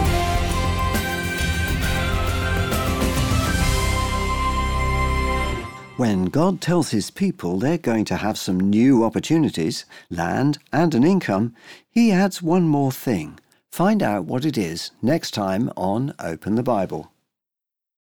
When 5.99 6.27
God 6.27 6.61
tells 6.61 6.91
his 6.91 7.11
people 7.11 7.59
they're 7.59 7.77
going 7.77 8.05
to 8.05 8.19
have 8.19 8.39
some 8.39 8.61
new 8.61 9.03
opportunities, 9.03 9.85
land, 10.11 10.59
and 10.73 10.95
an 10.95 11.03
income, 11.03 11.57
he 11.91 12.13
adds 12.13 12.41
one 12.41 12.69
more 12.69 12.93
thing. 12.93 13.41
Find 13.73 14.01
out 14.01 14.25
what 14.25 14.45
it 14.45 14.57
is 14.57 14.93
next 15.03 15.33
time 15.33 15.73
on 15.77 16.15
Open 16.21 16.55
the 16.55 16.63
Bible. 16.63 17.11